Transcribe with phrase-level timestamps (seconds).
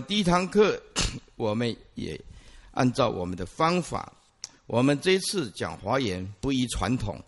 [0.00, 0.80] 第一堂课，
[1.36, 2.20] 我们也
[2.72, 4.12] 按照我们的方法，
[4.66, 7.22] 我们这次讲华严不依传统，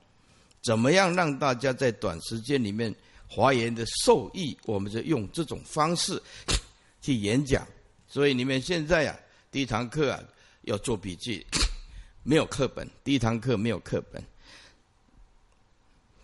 [0.62, 2.94] 怎么样让大家在短时间里面
[3.28, 4.56] 华严的受益？
[4.64, 6.22] 我们就用这种方式
[7.00, 7.66] 去演讲。
[8.06, 9.18] 所以你们现在呀，
[9.50, 10.20] 第一堂课啊
[10.62, 11.46] 要做笔记，
[12.22, 12.88] 没有课本。
[13.04, 14.22] 第一堂课没有课本，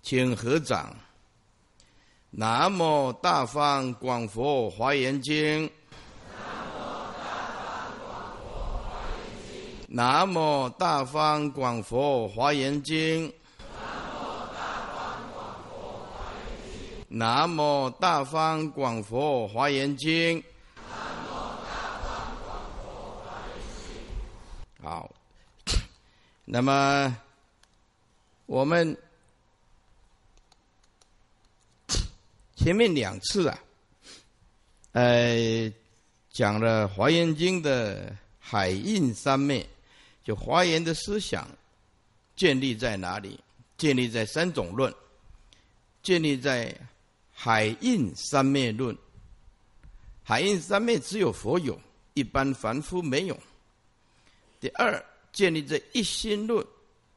[0.02, 0.94] 请合掌。
[2.30, 5.70] 南无大方广佛华严经。
[9.88, 13.32] 南无大方广佛华严经。
[17.08, 20.42] 南无大方广佛华严经。
[24.82, 25.08] 好，
[26.44, 27.16] 那么
[28.46, 28.96] 我们
[32.56, 33.58] 前面两次啊，
[34.92, 35.72] 呃，
[36.30, 39.68] 讲了《华严经》的海印三昧，
[40.26, 41.48] 就华严的思想
[42.34, 43.38] 建立在哪里？
[43.78, 44.92] 建立在三种论，
[46.02, 46.76] 建立在
[47.30, 48.96] 海印三昧论。
[50.24, 51.80] 海印三昧只有佛有，
[52.14, 53.38] 一般凡夫没有。
[54.58, 55.00] 第二，
[55.32, 56.66] 建立在一心论，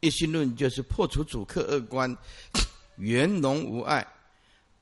[0.01, 2.15] 一心论就是破除主客二观，
[2.97, 4.05] 圆融无碍。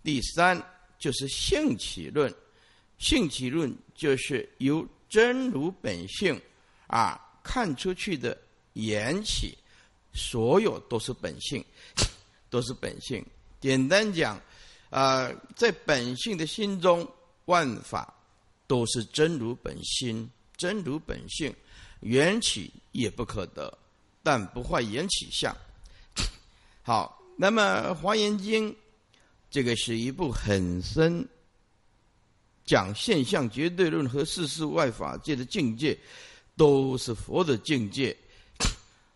[0.04, 0.62] 第三，
[1.00, 2.34] 就是性起论，
[2.98, 6.38] 性起论就是由真如本性
[6.88, 8.38] 啊看出去的
[8.74, 9.58] 缘起，
[10.14, 11.64] 所有都是本性，
[12.52, 13.26] 都是本性。
[13.62, 14.40] 简单讲，
[14.90, 17.10] 啊，在本性的心中，
[17.46, 18.14] 万法
[18.68, 21.56] 都是真如本心，真如本性。
[22.02, 23.76] 缘起也不可得，
[24.22, 25.56] 但不坏缘起相。
[26.84, 28.72] 好，那么《华严经》
[29.50, 31.28] 这个是一部很深
[32.66, 35.98] 讲现象绝对论和世事外法界的境界，
[36.58, 38.18] 都是佛的境界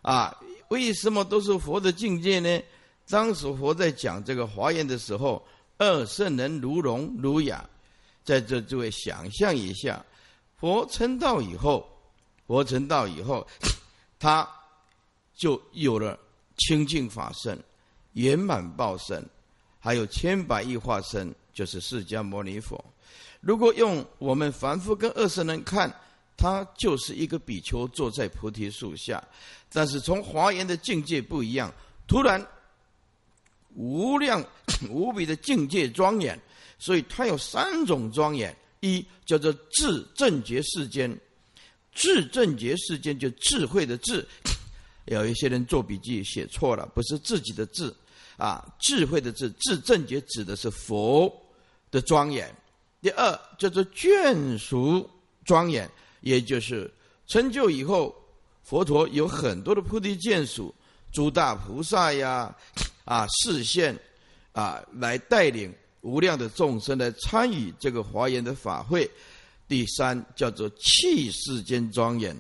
[0.02, 0.34] 啊。
[0.70, 2.64] 为什么都是佛的境界呢？
[3.10, 5.46] 当时佛在讲这个华严的时候，
[5.78, 7.68] 二圣人如聋如哑，
[8.24, 10.02] 在这诸位想象一下，
[10.56, 11.86] 佛成道以后。
[12.48, 13.48] 佛成道以后，
[14.20, 14.48] 他
[15.34, 16.20] 就有了
[16.58, 17.58] 清净法身、
[18.14, 19.26] 圆满报身，
[19.80, 22.84] 还有千百亿化身，就是释迦牟尼佛。
[23.40, 25.90] 如果用我们凡夫跟二圣人看，
[26.36, 29.24] 他就是一个比丘坐在菩提树下。
[29.72, 31.74] 但是从华严的境界不一样，
[32.08, 32.46] 突然
[33.76, 34.44] 无量
[34.90, 36.40] 无比的境界庄严，
[36.78, 41.16] 所以他有三种庄严：一叫做智正觉世间。
[41.94, 44.26] 智正觉世间就智慧的智，
[45.08, 47.94] 有一些人做笔记写错了，不是自己的智，
[48.38, 51.30] 啊，智慧的智，智正觉指的是佛
[51.92, 52.54] 的庄严。
[53.02, 55.10] 第二叫做眷属
[55.44, 55.90] 庄严，
[56.22, 56.92] 也就是
[57.28, 58.16] 成就以后，
[58.64, 60.74] 佛陀有很多的菩提眷属，
[61.12, 62.56] 诸大菩萨呀，
[63.06, 63.98] 啊，视线
[64.54, 69.10] 啊，来带领无量的众生来参与这个华严的法会。
[69.68, 72.36] 第三叫做气世间庄严，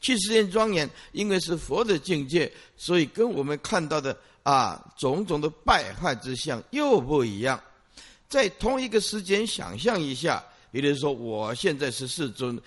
[0.00, 7.62] 气世间庄严，因为是佛的境界，所以跟我们看到的啊种种的败坏之相又不一样。
[8.28, 12.60] 在同一个时间，想象一下，比如说我现在是世尊，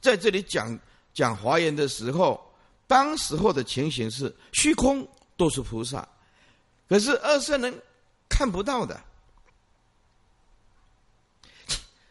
[0.00, 0.78] 在这里讲
[1.12, 2.40] 讲华严的时候，
[2.86, 5.06] 当时候的情形是虚空
[5.36, 6.08] 都是菩萨，
[6.88, 7.82] 可是二圣人
[8.28, 9.00] 看不到的，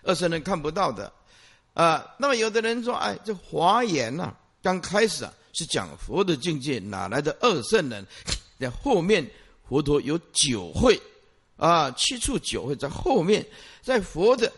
[0.04, 1.12] 二圣人看不到的。
[1.76, 8.06] 啊，那么有的人说，哎，这华严呐，刚开始啊是讲佛的境界，哪来的二圣人？
[8.60, 9.26] 在后面
[9.68, 11.00] 佛陀有九会，
[11.56, 13.46] 啊，七处九会在后面，
[13.82, 14.52] 在佛的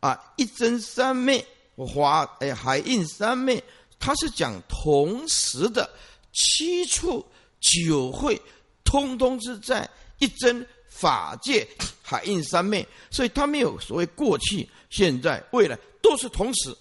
[0.00, 1.44] 啊一真三昧
[1.76, 3.62] 华哎海印三昧，
[3.98, 5.88] 他是讲同时的
[6.32, 7.24] 七处
[7.60, 8.40] 九会，
[8.84, 9.88] 通通是在
[10.18, 11.66] 一真法界
[12.02, 15.78] 海印三昧，所以他没有所谓过去、现在、未来。
[16.04, 16.76] 都是同时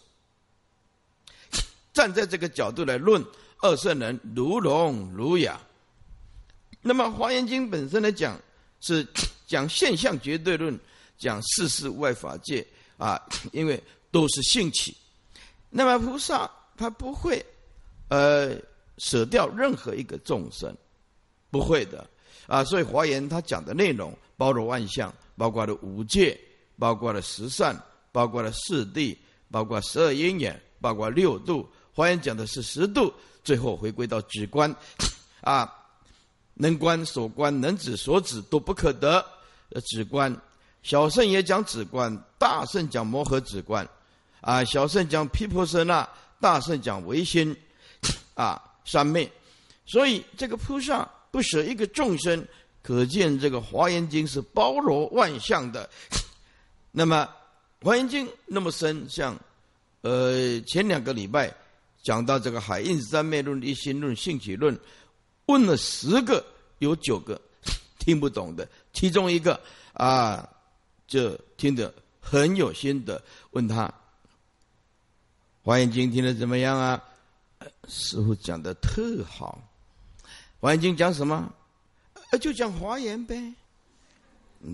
[1.94, 3.26] 站在这个角度来论
[3.62, 5.58] 二圣人如聋如哑。
[6.82, 8.38] 那么《华严经》本身来讲
[8.82, 9.08] 是
[9.48, 10.78] 讲现象绝对论，
[11.18, 12.68] 讲世事外法界
[12.98, 13.18] 啊，
[13.54, 13.82] 因为
[14.14, 14.96] 都是兴起。
[15.70, 17.46] 那么菩萨他不会
[18.08, 18.56] 呃
[18.98, 20.74] 舍掉任何一个众生，
[21.52, 22.10] 不会的
[22.48, 22.64] 啊。
[22.64, 26.40] 所以华严他讲的内容包罗万象，包括了五戒，
[26.80, 27.78] 包括了十善。
[28.14, 29.18] 包括了四谛，
[29.50, 31.68] 包括十二因缘，包括六度。
[31.96, 33.12] 华严讲的是十度，
[33.44, 34.72] 最后回归到止观，
[35.42, 35.68] 啊，
[36.54, 39.26] 能观所观，能止所止都不可得。
[39.70, 40.32] 呃，止观，
[40.84, 43.84] 小圣也讲止观，大圣讲摩诃止观，
[44.44, 46.08] 啊，小圣讲毗婆舍那，
[46.42, 47.56] 大圣讲唯心，
[48.36, 49.32] 啊，三昧。
[49.86, 52.46] 所以这个菩萨不舍一个众生，
[52.82, 55.90] 可见这个华严经是包罗万象的。
[56.92, 57.28] 那么
[57.82, 59.34] 华严经那么深，像
[60.02, 61.50] 呃前两个礼拜
[62.04, 64.78] 讲到这个海印三昧论、一心论、性起论，
[65.46, 66.46] 问了十个，
[66.80, 67.40] 有九个
[67.98, 69.58] 听不懂的，其中一个
[69.94, 70.46] 啊
[71.08, 73.90] 就听得很有心的，问他
[75.64, 77.02] 华严经听得怎么样啊？
[77.88, 79.58] 师傅讲的特好。
[80.60, 81.52] 华严经讲什么？
[82.42, 83.54] 就讲华严呗。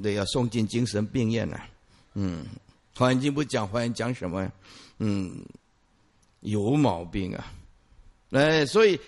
[0.01, 1.63] 对，要送进精神病院了。
[2.15, 2.43] 嗯，
[2.95, 4.51] 华严经不讲华严，讲什么？
[4.97, 5.45] 嗯，
[6.39, 7.53] 有毛病啊！
[8.31, 8.99] 哎，所以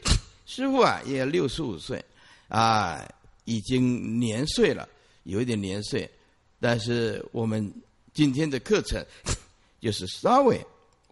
[0.45, 2.03] 师傅啊，也六十五岁
[2.47, 3.03] 啊，
[3.45, 4.87] 已经年岁了，
[5.23, 6.09] 有一点年岁。
[6.59, 7.73] 但是我们
[8.13, 9.03] 今天的课程，
[9.79, 10.63] 就是稍微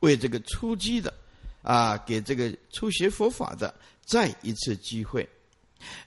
[0.01, 1.13] 为这个初级的
[1.61, 3.73] 啊，给这个初学佛法的
[4.05, 5.27] 再一次机会。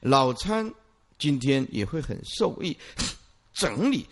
[0.00, 0.72] 老参
[1.18, 2.76] 今天也会很受益，
[3.54, 4.06] 整理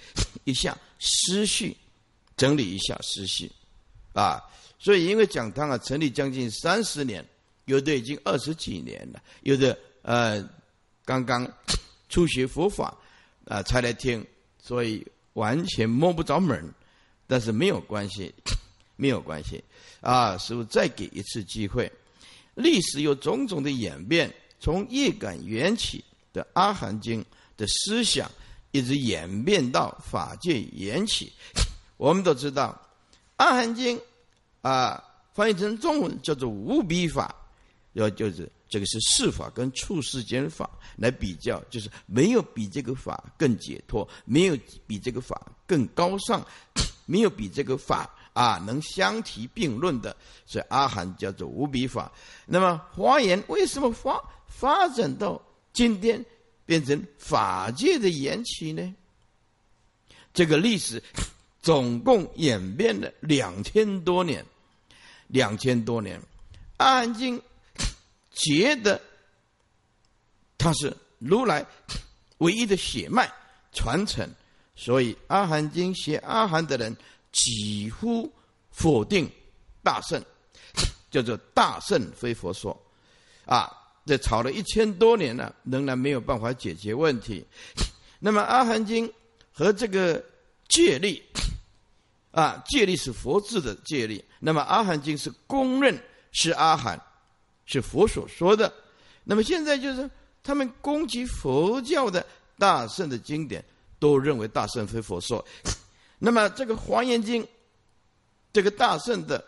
[0.44, 1.77] 一下思绪，
[2.37, 3.50] 整理一下思绪，
[4.12, 4.41] 啊，
[4.79, 7.26] 所以因为讲堂啊成立将近三十年，
[7.65, 10.43] 有的已经二十几年了，有的呃
[11.05, 11.50] 刚刚
[12.09, 12.97] 初学佛法
[13.47, 14.26] 啊才来听，
[14.62, 16.73] 所以完全摸不着门
[17.26, 18.35] 但是没有关系，
[19.00, 19.64] 没有关系
[20.02, 21.91] 啊，师傅再给一次机会，
[22.55, 24.31] 历史有种种的演变。
[24.62, 26.05] 从业感缘起
[26.35, 27.23] 的《阿含经》
[27.56, 28.31] 的思想，
[28.73, 31.32] 一直演变到法界缘起。
[31.97, 32.79] 我们都知道，
[33.37, 33.97] 《阿含经》
[34.61, 35.02] 啊，
[35.32, 37.35] 翻译成中文叫做无比法，
[37.94, 44.55] 要就是这个是世法跟处世间法来比较，就是没有比这个法更解脱，没有
[44.87, 46.47] 比这个法更高尚，
[47.06, 50.17] 没有比这个法啊能相提并论的。
[50.47, 52.11] 所以阿含叫做无比法。
[52.47, 54.23] 那么华严为什么发？
[54.47, 55.41] 发展到
[55.73, 56.23] 今天，
[56.67, 58.94] 变成法界的缘起呢？
[60.35, 61.03] 这个历史
[61.62, 64.44] 总共演变了两千多年，
[65.29, 66.21] 两千多年。
[66.76, 67.41] 阿含经
[68.33, 69.00] 觉得
[70.59, 71.65] 它是如来
[72.38, 73.33] 唯一的血脉
[73.73, 74.29] 传承，
[74.76, 76.94] 所以阿含经写阿含的人
[77.32, 78.32] 几乎
[78.71, 79.31] 否定
[79.82, 80.23] 大圣，
[81.11, 82.76] 叫做大圣非佛说
[83.45, 83.76] 啊。
[84.07, 87.47] 这吵了一千多年了，仍然没有办法解决问题。
[88.19, 89.09] 那么《阿含经》
[89.52, 90.21] 和这个
[90.69, 91.23] 戒律
[92.33, 94.25] 啊，戒律是佛制的戒律。
[94.40, 95.97] 那么《阿含经》是公认
[96.33, 97.00] 是阿含，
[97.66, 98.73] 是佛所说的。
[99.23, 100.11] 那么现在就是
[100.43, 102.26] 他们攻击佛教的
[102.59, 103.64] 大圣的经典，
[104.00, 105.45] 都认为大圣非佛说。
[106.21, 107.43] 那么这个《华严经》，
[108.53, 109.45] 这个大圣的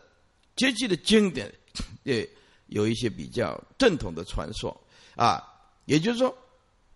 [0.57, 1.55] 阶级的经典，
[2.03, 2.29] 也。
[2.69, 4.75] 有一些比较正统的传说
[5.15, 5.43] 啊，
[5.85, 6.35] 也就是说，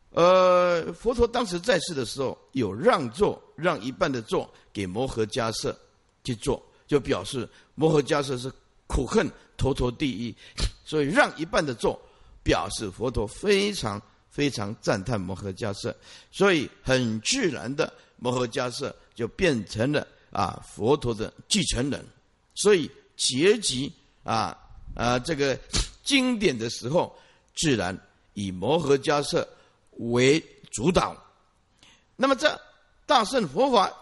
[0.08, 5.76] 呃，佛陀当时在世的时候，有让座，让一半的座给摩诃迦叶
[6.24, 8.50] 去做，就表示摩诃迦叶是
[8.86, 10.34] 苦恨头陀第一，
[10.82, 12.00] 所以让一半的座，
[12.42, 15.94] 表示佛陀非常非常赞叹摩诃迦叶，
[16.32, 22.06] 所以很自然的摩诃迦叶就变成了啊佛陀的继承人，
[22.54, 23.92] 所以结集
[24.22, 24.56] 啊。
[24.94, 25.58] 啊，这个
[26.02, 27.14] 经典的时候，
[27.54, 27.94] 自然
[28.32, 29.48] 以摩诃迦叶
[29.98, 31.14] 为主导。
[32.16, 32.58] 那么这
[33.04, 33.92] 大圣佛法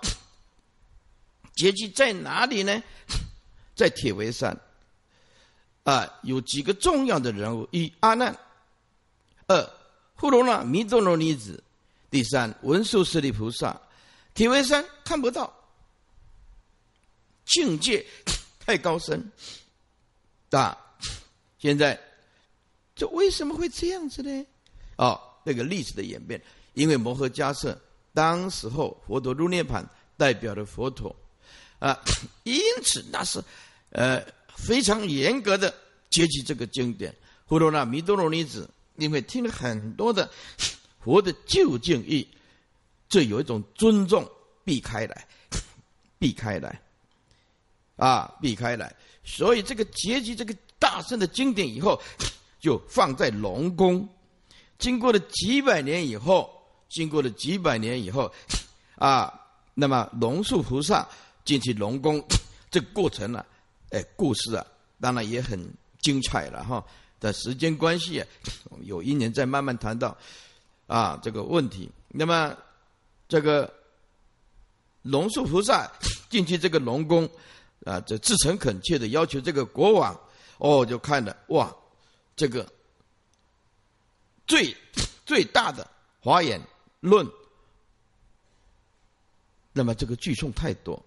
[1.57, 2.81] 结集在哪里呢？
[3.75, 4.57] 在铁围山。
[5.83, 8.39] 啊，有几个重要的人物：一阿难，
[9.49, 9.71] 二
[10.15, 11.61] 呼罗那弥多罗尼子，
[12.09, 13.81] 第三文殊师利菩萨。
[14.35, 15.53] 铁围山看不到，
[17.47, 18.05] 境界
[18.59, 19.31] 太高深，
[20.51, 20.77] 大。
[21.59, 21.99] 现在，
[22.95, 24.47] 这为什么会这样子呢？
[24.97, 26.43] 哦，那个历史的演变，
[26.75, 27.79] 因为摩诃迦叶
[28.13, 31.15] 当时候佛陀入涅盘，代表了佛陀
[31.79, 31.99] 啊，
[32.43, 33.43] 因此那是
[33.91, 34.23] 呃
[34.55, 35.73] 非常严格的
[36.11, 37.15] 接集这个经典。
[37.47, 40.31] 呼罗那弥多罗尼子，因为听了很多的
[41.01, 42.29] 佛的究竟义，
[43.09, 44.29] 这有一种尊重，
[44.65, 45.27] 避开来，
[46.19, 46.81] 避开来，
[47.97, 48.95] 啊，避开来，
[49.25, 50.55] 所以这个结集这个。
[50.77, 51.99] 大圣的经典以后，
[52.61, 54.07] 就放在龙宫。
[54.77, 56.51] 经过了几百年以后，
[56.91, 58.31] 经过了几百年以后，
[58.97, 59.33] 啊，
[59.73, 61.09] 那么龙树菩萨
[61.43, 62.23] 进去龙宫，
[62.71, 63.43] 这个过程呢，
[63.93, 64.67] 哎，故事啊，
[65.01, 65.59] 当然也很
[66.03, 66.85] 精彩了哈。
[67.19, 68.27] 但时间关系啊，
[68.83, 70.15] 有一年再慢慢谈到
[70.87, 71.91] 啊这个问题。
[72.09, 72.55] 那么
[73.35, 73.69] 这个
[75.03, 75.91] 龙树菩萨
[76.31, 77.29] 进去这个龙宫，
[77.85, 80.17] 啊，这自诚恳切的要求这个国王，
[80.59, 81.77] 哦，就看了哇，
[82.37, 82.65] 这个
[84.47, 84.73] 最
[85.27, 85.85] 最大的
[86.21, 86.63] 华严
[87.01, 87.29] 论，
[89.73, 91.05] 那么这个句诵太多，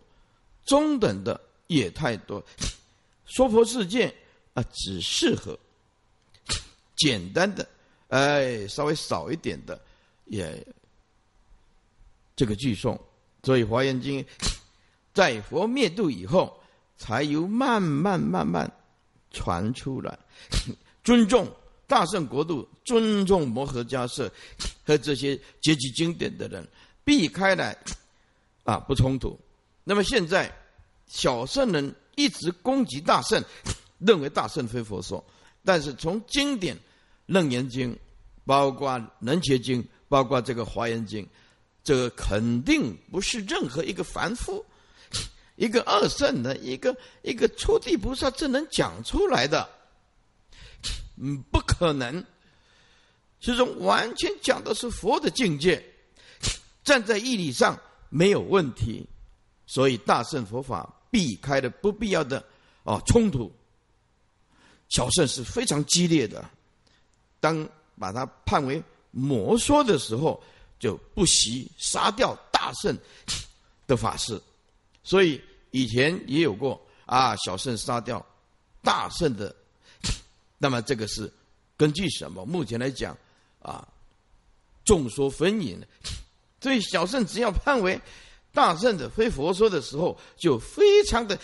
[0.65, 2.43] 中等的也太多，
[3.25, 4.13] 说佛世界
[4.53, 5.57] 啊，只适合
[6.97, 7.65] 简单的，
[8.09, 9.79] 哎，稍微少一点的，
[10.25, 10.67] 也
[12.37, 12.97] 这个句诵，
[13.43, 14.25] 所以华严经
[15.13, 16.57] 在佛灭度以后。
[16.99, 18.67] 才由慢慢慢慢
[19.29, 20.17] 传出来，
[21.03, 21.47] 尊重
[21.85, 24.31] 大圣国度，尊重摩诃迦叶
[24.83, 26.67] 和这些阶级经典的人，
[27.03, 27.77] 避开来
[28.63, 29.39] 啊不冲突。
[29.83, 30.51] 那么现在
[31.05, 33.43] 小圣人一直攻击大圣，
[33.99, 35.23] 认为大圣非佛说，
[35.63, 36.75] 但是从经典
[37.27, 37.93] 《楞严经》，
[38.43, 38.89] 包括
[39.19, 41.23] 《能切经》，包括这个《华严经》，
[41.87, 44.65] 这个肯定不是任何一个凡夫。
[45.55, 49.69] 一个二圣的，一个一个初地菩萨，这能讲出来的？
[51.15, 52.21] 嗯，不可能。
[53.39, 55.81] 其中完全讲的是佛的境界，
[56.83, 57.79] 站在义理上
[58.09, 59.07] 没有问题，
[59.65, 62.43] 所以大圣佛法避开了不必要的
[62.83, 63.49] 啊冲突。
[64.89, 66.43] 小圣是非常激烈的，
[67.39, 67.65] 当
[67.97, 70.43] 把他判为魔说的时候，
[70.79, 72.97] 就不惜杀掉大圣
[73.85, 74.41] 的法师。
[75.03, 75.41] 所以
[75.71, 78.25] 以前也有过啊，小圣杀掉
[78.81, 79.55] 大圣的，
[80.57, 81.31] 那么这个是
[81.75, 82.45] 根据什么？
[82.45, 83.17] 目前来讲
[83.61, 83.87] 啊，
[84.83, 85.79] 众说纷纭。
[86.59, 87.99] 所以小圣只要判为
[88.51, 91.39] 大圣的非佛说的时候，就非常的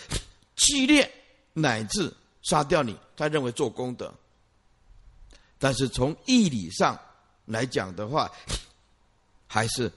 [0.56, 1.10] 激烈，
[1.52, 2.12] 乃至
[2.42, 2.96] 杀掉你。
[3.16, 4.12] 他认为做功德，
[5.56, 6.98] 但是从义理上
[7.44, 8.28] 来讲的话，
[9.46, 9.90] 还是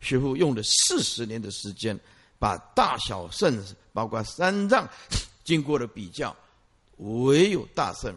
[0.00, 1.98] 师傅用了四十年的时间。
[2.40, 3.60] 把大小圣，
[3.92, 4.88] 包括三藏，
[5.42, 6.32] 经过了比较，
[6.98, 8.14] 唯有大圣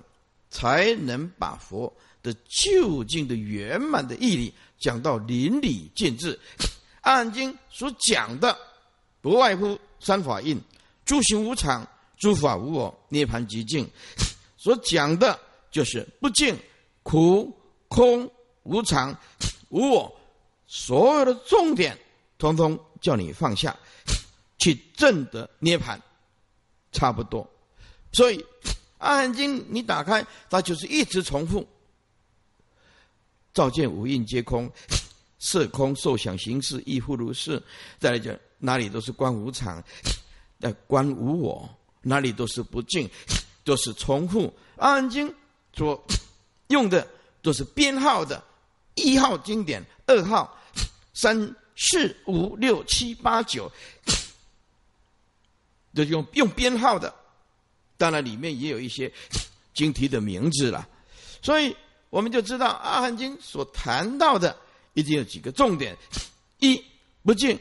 [0.51, 6.39] 才能把佛的究竟的圆满的义理讲到淋漓尽致。
[7.01, 8.55] 阿含经所讲的，
[9.21, 10.61] 不外乎三法印：
[11.03, 11.83] 诸行无常，
[12.19, 13.89] 诸法无我，涅盘极境。
[14.55, 15.39] 所讲的
[15.71, 16.55] 就是不净、
[17.01, 17.51] 苦、
[17.87, 19.17] 空、无常、
[19.69, 20.20] 无我，
[20.73, 21.99] 所有的重点，
[22.37, 23.75] 通通叫你放下。
[24.57, 25.99] 去证得涅盘，
[26.91, 27.45] 差不多。
[28.13, 28.37] 所以
[28.99, 31.67] 《阿含经》你打开，它就是一直重复：
[33.55, 34.71] 照见五蕴皆空，
[35.39, 37.61] 色空受想行识亦复如是。
[37.99, 39.83] 再来讲，哪里都是观无常，
[40.61, 41.67] 的观无我，
[42.03, 43.09] 哪里都是不净，
[43.63, 44.47] 都是重复。
[44.77, 45.27] 《阿含经》
[45.75, 46.01] 所
[46.67, 47.05] 用的
[47.41, 48.41] 都是编号的，
[48.93, 50.55] 一号经典，二号，
[51.13, 53.71] 三四五六七八九。
[55.93, 57.13] 就用用编号的，
[57.97, 59.11] 当然里面也有一些
[59.73, 60.87] 经题的名字了，
[61.41, 61.75] 所以
[62.09, 64.57] 我们就知道《阿含经》所谈到的
[64.93, 65.97] 一定有几个重点：
[66.59, 66.81] 一
[67.23, 67.59] 不净，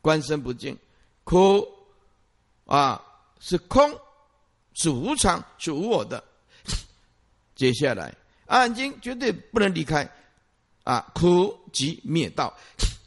[0.00, 0.76] 观身不净；
[1.24, 1.66] 苦。
[2.66, 3.04] 啊
[3.40, 3.92] 是空，
[4.72, 6.22] 是无常，是无我的。
[7.56, 8.10] 接下来，
[8.46, 10.08] 《阿含经》绝对不能离开。
[10.84, 12.56] 啊苦集灭道，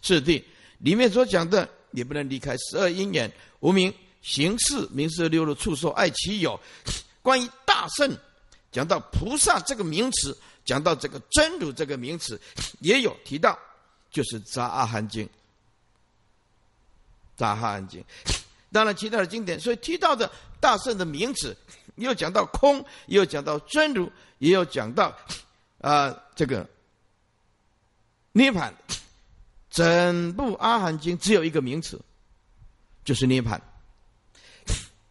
[0.02, 0.44] 是的，
[0.80, 2.58] 里面所讲的也不能离开。
[2.58, 3.32] 十二因缘。
[3.60, 3.92] 无名
[4.22, 6.60] 行识名色六路触受爱其有，
[7.24, 8.16] 关于大圣
[8.72, 12.40] 讲到菩萨这个名词，讲到这个真如这个名词，
[12.82, 13.58] 也有提到，
[14.12, 15.28] 就是杂阿含经，
[17.36, 18.06] 杂阿含经，
[18.72, 21.58] 当然其他的经典，所以提到的大圣的名词，
[21.96, 24.08] 又讲到空，又讲到真如，
[24.38, 25.12] 也有讲到
[25.82, 26.70] 啊这个
[28.38, 28.72] 涅盘，
[29.72, 32.00] 整部阿含经只有一个名词。
[33.04, 33.60] 就是涅盘，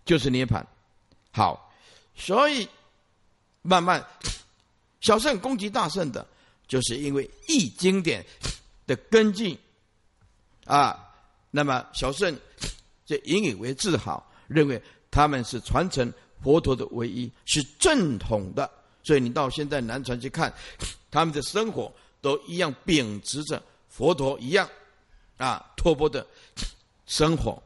[0.04, 0.64] 就是涅盘。
[1.32, 1.72] 好，
[2.14, 2.68] 所以
[3.62, 4.06] 慢慢
[5.00, 6.24] 小圣攻击大圣的，
[6.68, 8.24] 就是因为易经典
[8.86, 9.58] 的根基
[10.66, 11.02] 啊。
[11.50, 12.38] 那么小圣
[13.06, 14.80] 就引以为自豪，认为
[15.10, 18.70] 他们是传承佛陀的唯一，是正统的。
[19.02, 20.52] 所以你到现在南传去看，
[21.10, 21.90] 他们的生活
[22.26, 24.68] 都一样秉持着佛陀一样
[25.36, 26.26] 啊托钵的
[27.06, 27.62] 生活。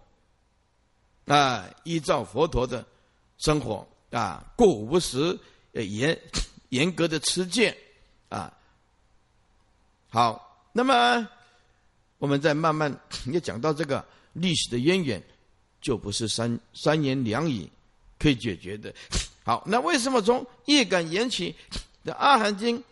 [1.24, 2.84] 啊，依照佛陀的
[3.38, 5.38] 生活啊，过午不食，
[5.72, 6.18] 严
[6.70, 7.74] 严格的持戒
[8.28, 8.52] 啊。
[10.10, 11.26] 好，那么
[12.18, 12.94] 我们再慢慢
[13.32, 15.22] 也讲到这个历史的渊源，
[15.80, 17.70] 就不是三三言两语
[18.18, 18.92] 可以解决的。
[19.42, 21.54] 好，那为什么从业感缘起
[22.04, 22.82] 的阿含经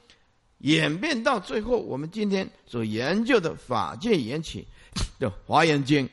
[0.58, 4.66] 演变到最后，我们今天所研究的法界缘起
[5.18, 6.08] 的华严经？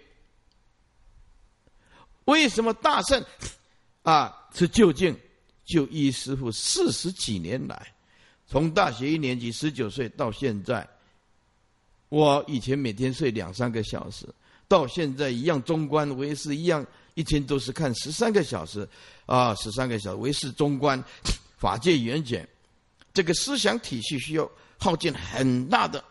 [2.26, 3.24] 为什么大圣
[4.04, 5.16] 啊是究竟？
[5.66, 7.92] 就一师傅四十几年来，
[8.46, 10.88] 从大学一年级十九岁到现在，
[12.10, 14.28] 我以前每天睡两三个小时，
[14.68, 16.86] 到现在一样中观为师一样，
[17.16, 18.88] 一天都是看十三个小时，
[19.26, 21.04] 啊，十三个小时为师中观，
[21.58, 22.48] 法界缘简，
[23.16, 26.04] 这个思想体系需要耗尽很大的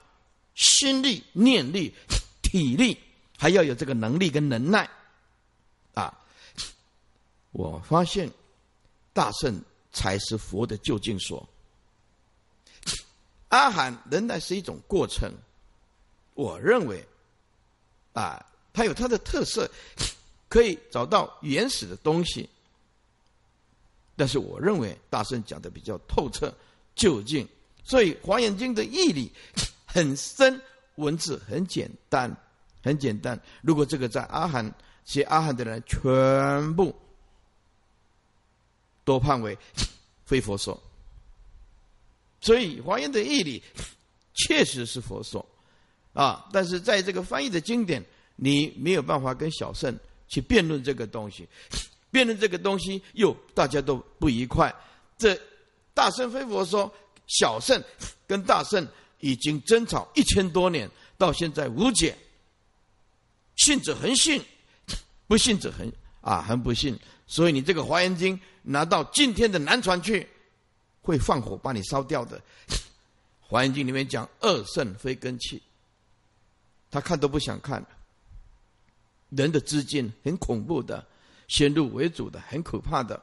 [0.56, 1.94] 心力、念力、
[2.42, 2.98] 体力，
[3.38, 4.90] 还要有这个能力跟能耐，
[5.94, 6.12] 啊，
[7.52, 8.28] 我发现。
[9.16, 11.48] 大圣才是佛的究竟所。
[13.50, 15.32] 阿含仍然是一种过程。
[16.34, 17.06] 我认为，
[18.12, 19.70] 啊，它有它的特色，
[20.48, 22.50] 可以找到原始的东西。
[24.16, 26.52] 但是我认为大圣讲的比较透彻、
[26.94, 27.48] 究竟，
[27.84, 29.30] 所以《华严经》的义理
[29.84, 30.60] 很深，
[30.96, 32.34] 文字很简单，
[32.82, 33.40] 很简单。
[33.62, 34.72] 如果这个在阿含
[35.04, 36.94] 写阿含的人全部。
[39.06, 39.54] 都判为
[40.24, 40.82] 非佛说，
[42.40, 43.62] 所以华严的义理
[44.32, 45.44] 确实是佛说
[46.14, 48.02] 啊，但是在这个翻译的经典，
[48.34, 49.94] 你没有办法跟小圣
[50.26, 51.46] 去辩论这个东西，
[52.10, 54.74] 辩论这个东西又大家都不愉快。
[55.18, 55.38] 这
[55.94, 56.92] 大圣非佛说，
[57.26, 57.82] 小圣
[58.26, 58.86] 跟大圣
[59.20, 62.14] 已经争吵一千多年，到现在无解。
[63.56, 64.44] 信者恒信，
[65.26, 66.98] 不信者恒啊很不信。
[67.26, 68.38] 所以你这个华严经。
[68.66, 70.26] 拿到今天的南传去，
[71.02, 72.38] 会放火把你烧掉的。
[73.42, 75.62] 《华严经》里面讲二圣非根器，
[76.90, 77.84] 他看都不想看。
[79.28, 81.06] 人的知见很恐怖的，
[81.46, 83.22] 先入为主的，很可怕的。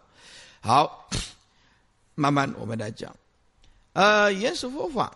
[0.60, 1.10] 好，
[2.15, 3.15] 慢慢我们来讲。
[3.93, 5.15] 呃，原始佛法，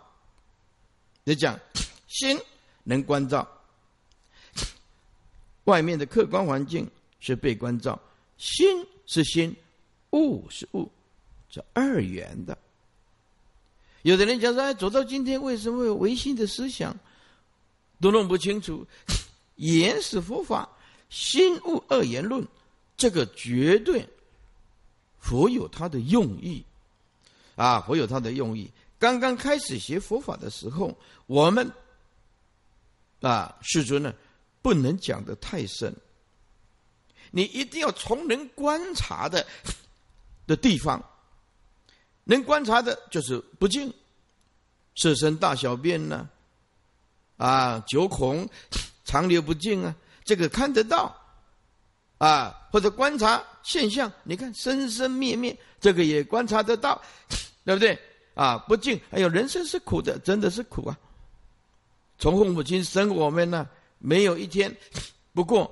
[1.23, 1.60] 你讲
[2.08, 2.39] 心
[2.84, 3.47] 能关照，
[5.65, 7.99] 外面的客观环境是被关照，
[8.38, 8.65] 心
[9.05, 9.55] 是心。
[10.12, 10.89] 物是物，
[11.49, 12.58] 这二元的。
[14.03, 16.95] 有的人讲说：“哎，走到今天，为什么有唯心的思想，
[17.99, 18.88] 都弄不清楚？
[19.55, 20.69] 原始佛法
[21.10, 22.47] 心物二元论，
[22.95, 24.08] 这个绝对
[25.19, 26.63] 佛有他的用意
[27.56, 28.72] 啊，佛有他的用意。
[29.00, 31.72] 刚刚开始学佛法的时候，我们
[33.22, 34.13] 啊，世尊呢，
[34.62, 35.96] 不能讲的太深，
[37.32, 39.46] 你一定要从能观察的。”
[40.48, 41.04] 的地方，
[42.26, 43.91] 能观察的就是不净，
[44.96, 46.30] 色身大小便呢，
[47.38, 48.48] 啊，九孔
[49.04, 51.20] 长流不净啊，这个看得到，
[52.20, 57.00] 啊，或者观察现象，你看生生灭灭，这个也观察得到，
[57.63, 57.95] 对不对？
[58.34, 60.98] 啊，不敬，还有人生是苦的，真的是苦啊。
[62.17, 63.69] 从父母亲生我们呢，
[64.00, 64.76] 没有一天
[65.32, 65.71] 不过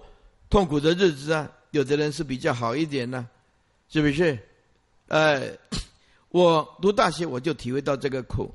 [0.52, 1.52] 痛苦的日子啊。
[1.72, 3.28] 有的人是比较好一点呢，
[3.90, 4.38] 是不是？
[5.08, 5.50] 呃，
[6.30, 8.54] 我读大学我就体会到这个苦。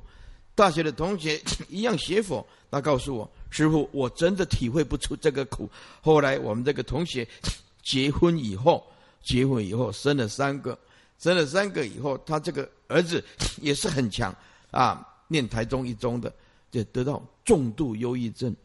[0.55, 5.69] 大学的同学 一样学佛，他告诉我：“师傅，我真的体会不出这个苦。”
[5.99, 7.27] 后来我们这个同学
[7.83, 8.81] 结婚以后，
[9.21, 10.79] 结婚以后生了三个，
[11.19, 13.23] 生了三个以后，他这个儿子
[13.61, 14.33] 也是很强
[14.71, 16.33] 啊，念台中一中的，
[16.71, 18.55] 就得到重度忧郁症。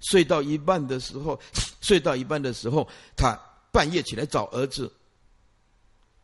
[0.00, 1.38] 睡到一半的时候，
[1.80, 3.38] 睡到一半的时候，他
[3.70, 4.90] 半夜起来找儿子。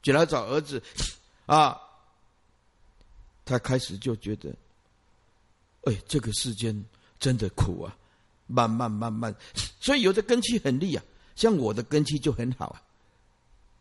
[0.02, 0.82] 起来找儿子，
[1.46, 1.80] 啊，
[3.44, 4.54] 他开始就觉得，
[5.84, 6.84] 哎，这个世间
[7.18, 7.96] 真的苦啊，
[8.46, 9.34] 慢慢慢慢，
[9.80, 11.02] 所以有的根气很利啊，
[11.36, 12.82] 像我的根气就很好啊，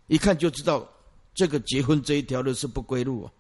[0.08, 0.90] 一看就知道
[1.34, 3.32] 这个结婚这一条路是不归路啊，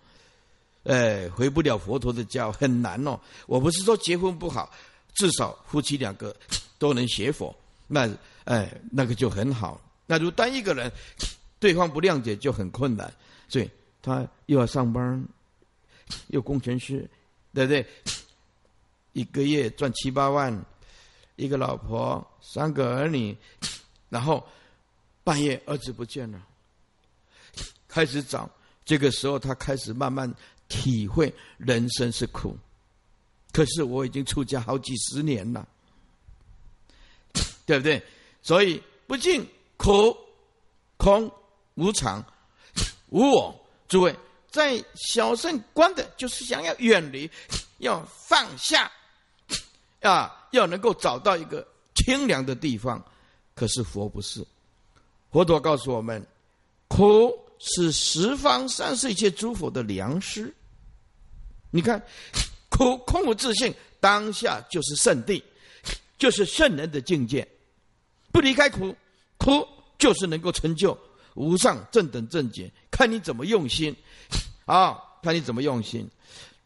[0.84, 3.19] 哎，回不了佛陀的家，很难哦。
[3.47, 4.71] 我不是说结婚不好，
[5.13, 6.36] 至少夫妻两个
[6.77, 7.56] 都能学佛，
[7.88, 8.10] 那
[8.45, 9.79] 哎，那个就很好。
[10.06, 10.91] 那如单一个人。
[11.60, 13.10] 对方不谅解就很困难，
[13.47, 13.69] 所以
[14.01, 15.25] 他又要上班，
[16.27, 17.10] 又工程师，
[17.53, 17.88] 对不对？
[19.13, 20.53] 一个月赚七八万，
[21.38, 23.34] 一个老婆，三个儿女，
[24.10, 24.45] 然后
[25.23, 26.45] 半夜儿子不见了，
[27.93, 28.49] 开始找。
[28.84, 30.34] 这个时候他开始慢慢
[30.67, 32.58] 体会人生是苦，
[33.51, 35.67] 可是我已经出家好几十年了，
[37.67, 38.01] 对不对？
[38.41, 40.17] 所以不净苦
[40.97, 41.32] 空。
[41.75, 42.23] 无常，
[43.10, 44.15] 无我，诸位
[44.51, 47.27] 在小圣观的，就是想要远离，
[47.79, 48.91] 要放下，
[50.01, 53.03] 啊，要能够找到一个清凉的地方。
[53.56, 54.45] 可是佛不是，
[55.32, 56.23] 佛陀告诉我们，
[56.88, 60.54] 苦是十方三世一切诸佛的良师。
[61.71, 62.04] 你看，
[62.69, 65.41] 苦空无自性，当下就是圣地，
[66.17, 67.47] 就是圣人的境界。
[68.34, 68.93] 不离开苦，
[69.38, 69.65] 苦
[69.97, 70.97] 就是能够成就
[71.36, 73.95] 无上正等正觉，看你怎么用心
[74.65, 76.08] 啊，看你怎么用心。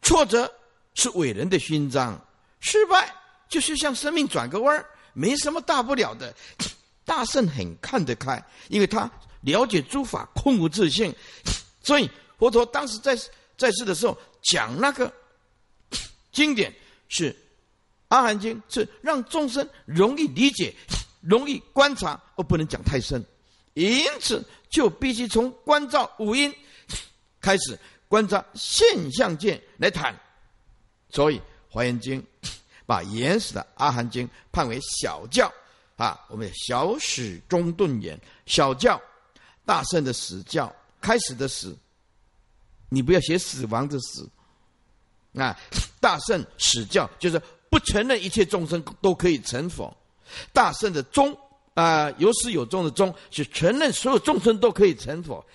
[0.02, 0.52] 挫折
[0.96, 2.20] 是伟人的勋章，
[2.60, 3.14] 失败
[3.48, 6.34] 就是向生命转个弯儿，没什么大不了的。
[7.06, 9.10] 大圣很看得开，因为他
[9.48, 11.14] 了解诸法空无自性，
[11.82, 13.18] 所以佛陀当时在
[13.58, 15.12] 在世的时候讲那个
[16.34, 16.74] 经典
[17.08, 17.32] 是
[18.10, 20.74] 《阿含经》，是让众生容易理解、
[21.22, 23.24] 容易观察，而不能讲太深。
[23.74, 26.54] 因此，就必须从观照五音
[27.40, 27.80] 开始
[28.10, 30.14] 观察现象界来谈。
[31.10, 31.38] 所以，
[31.70, 32.22] 《华严经》
[32.86, 35.50] 把原始的《阿含经》判为小教。
[35.96, 39.02] 啊，我们小始中顿言，小教，
[39.68, 41.78] 大圣的死教，开始的死，
[42.88, 44.28] 你不要写死亡的死，
[45.36, 45.60] 啊，
[46.00, 49.96] 大圣始教就是不承认一切众生都可以成佛，
[50.54, 51.38] 大圣的宗
[51.74, 55.46] 啊，有始有终的终是承认所有众生都可以成佛，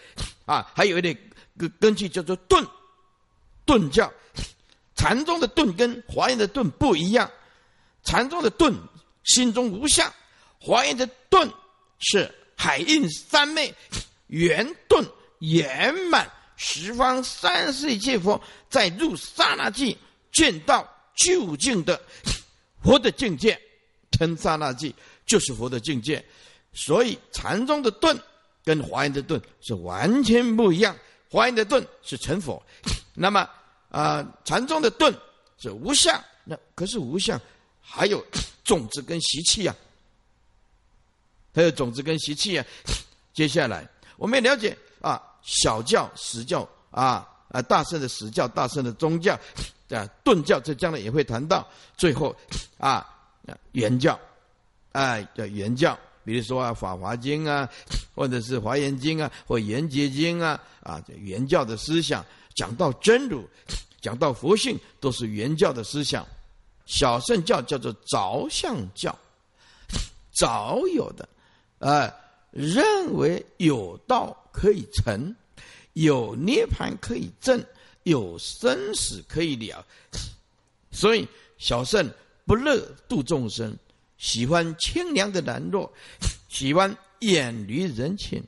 [0.44, 1.18] 啊，还有一点
[1.57, 2.64] 根根据叫做顿，
[3.64, 4.12] 顿教，
[4.94, 7.31] 禅宗的顿跟华严的顿不一样，
[8.05, 8.75] 禅宗的顿
[9.25, 10.12] 心中无相。
[10.61, 11.51] 华严的顿
[11.98, 13.75] 是海印三昧
[14.29, 15.05] 圆顿
[15.41, 19.97] 圆满十方三世一切佛在入刹那际
[20.31, 22.01] 见到究竟的
[22.83, 23.59] 佛的境界，
[24.12, 24.95] 称刹那际
[25.27, 26.25] 就是佛的境界。
[26.73, 28.19] 所以禅宗的顿
[28.65, 30.97] 跟华严的顿是完全不一样。
[31.29, 32.62] 华严的顿是成佛，
[33.15, 33.49] 那么
[33.88, 35.15] 啊禅宗的顿
[35.59, 36.23] 是无相。
[36.45, 37.41] 那可是无相
[37.81, 38.25] 还有
[38.65, 39.77] 种子跟习气啊。
[41.55, 42.65] 还有种子跟习气啊，
[43.35, 43.87] 接下来
[44.17, 49.38] 我们也了解啊，小教、实教啊啊，大圣的实教、大圣的宗教
[49.91, 51.67] 啊，顿教，这将来也会谈到。
[51.97, 52.35] 最后
[52.79, 53.07] 啊，
[53.73, 54.19] 原教，
[54.93, 57.69] 哎，叫原教，比如说啊，《法华经》啊，
[58.15, 63.47] 或者是《华严经》啊，或《圆觉经》啊，啊，原教的思想，讲到真如，
[64.01, 66.27] 讲到佛性，都是原教的思想。
[66.87, 69.17] 小圣教叫做着相教，
[70.33, 71.29] 早有的。
[71.83, 72.14] 啊，
[72.53, 75.35] 认为有道可以成，
[75.95, 77.61] 有涅盘可以证，
[78.05, 79.85] 有生死可以了，
[80.92, 81.27] 所以
[81.59, 82.09] 小圣
[82.47, 83.77] 不乐度众生，
[84.16, 85.92] 喜欢清凉的兰若，
[86.49, 88.40] 喜欢远离人群，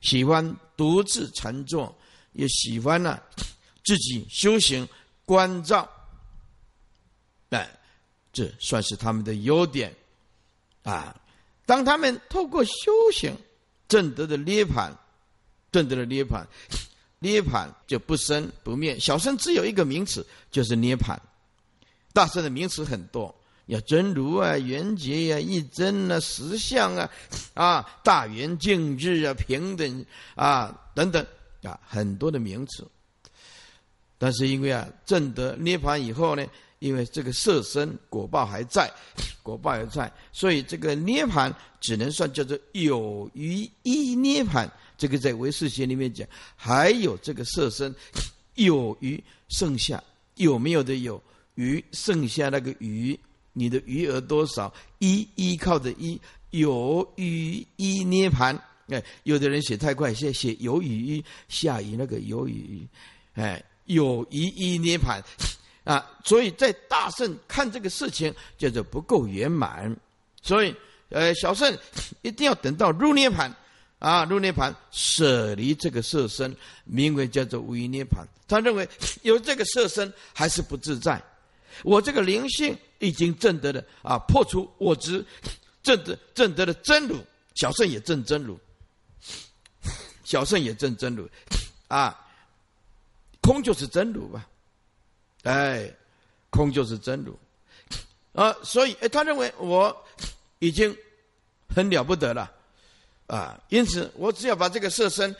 [0.00, 1.92] 喜欢独自禅坐，
[2.34, 3.20] 也喜欢呢
[3.84, 4.88] 自己修行
[5.24, 5.90] 关照。
[7.50, 7.68] 哎，
[8.32, 9.92] 这算是他们的优点
[10.84, 11.12] 啊。
[11.66, 13.36] 当他们透过修行
[13.88, 14.96] 正得的涅盘，
[15.70, 16.46] 证得的涅盘，
[17.18, 18.98] 涅盘就不生不灭。
[18.98, 21.20] 小圣只有一个名词，就是涅盘。
[22.12, 23.34] 大圣的名词很多，
[23.66, 27.10] 要真如啊、圆觉呀、一真啊、实相啊、
[27.54, 31.26] 啊大圆净智啊、平等啊等等
[31.62, 32.86] 啊，很多的名词。
[34.18, 36.46] 但是因为啊证得涅盘以后呢？
[36.78, 38.88] 因为这个色身果报还在，
[39.42, 44.70] 果报还在，所以这个涅盘只能算叫做有余一涅盘。
[44.98, 47.94] 这个在唯识学里面讲，还有这个色身
[48.56, 50.02] 有余剩下
[50.34, 51.20] 有没有的有
[51.54, 53.18] 余剩下那个余，
[53.54, 54.72] 你的余额多少？
[54.98, 58.54] 依依靠的依有余一涅盘。
[58.88, 62.86] 哎，有的人写太快，写写有余下雨那个有余，
[63.32, 65.22] 哎，有一一涅盘。
[65.86, 69.96] 啊，所以在大圣看这个事情叫做不够圆满，
[70.42, 70.74] 所以
[71.10, 71.72] 呃，小圣
[72.22, 73.54] 一定要等到入涅盘，
[74.00, 78.26] 啊，入涅盘舍离这个色身，名为叫做无余涅盘。
[78.48, 78.88] 他认为
[79.22, 81.22] 有这个色身还是不自在，
[81.84, 85.24] 我这个灵性已经证得了啊，破除我执，
[85.84, 87.16] 证得证得了真如，
[87.54, 88.58] 小圣也证真如，
[90.24, 91.30] 小圣也证真如，
[91.86, 92.25] 啊，
[93.46, 94.44] 空就是真如吧。
[95.44, 95.88] 哎，
[96.50, 97.38] 空就是真如，
[98.32, 99.96] 啊，所以哎，他认为我
[100.58, 100.92] 已经
[101.72, 102.50] 很了不得了，
[103.28, 105.32] 啊，因此我只要把这个色身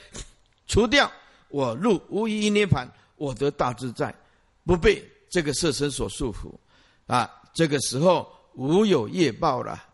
[0.68, 1.10] 除掉，
[1.48, 4.14] 我入无一涅盘，我得大自在，
[4.64, 6.54] 不被这个色身所束缚，
[7.12, 9.84] 啊，这个时候无有业报了，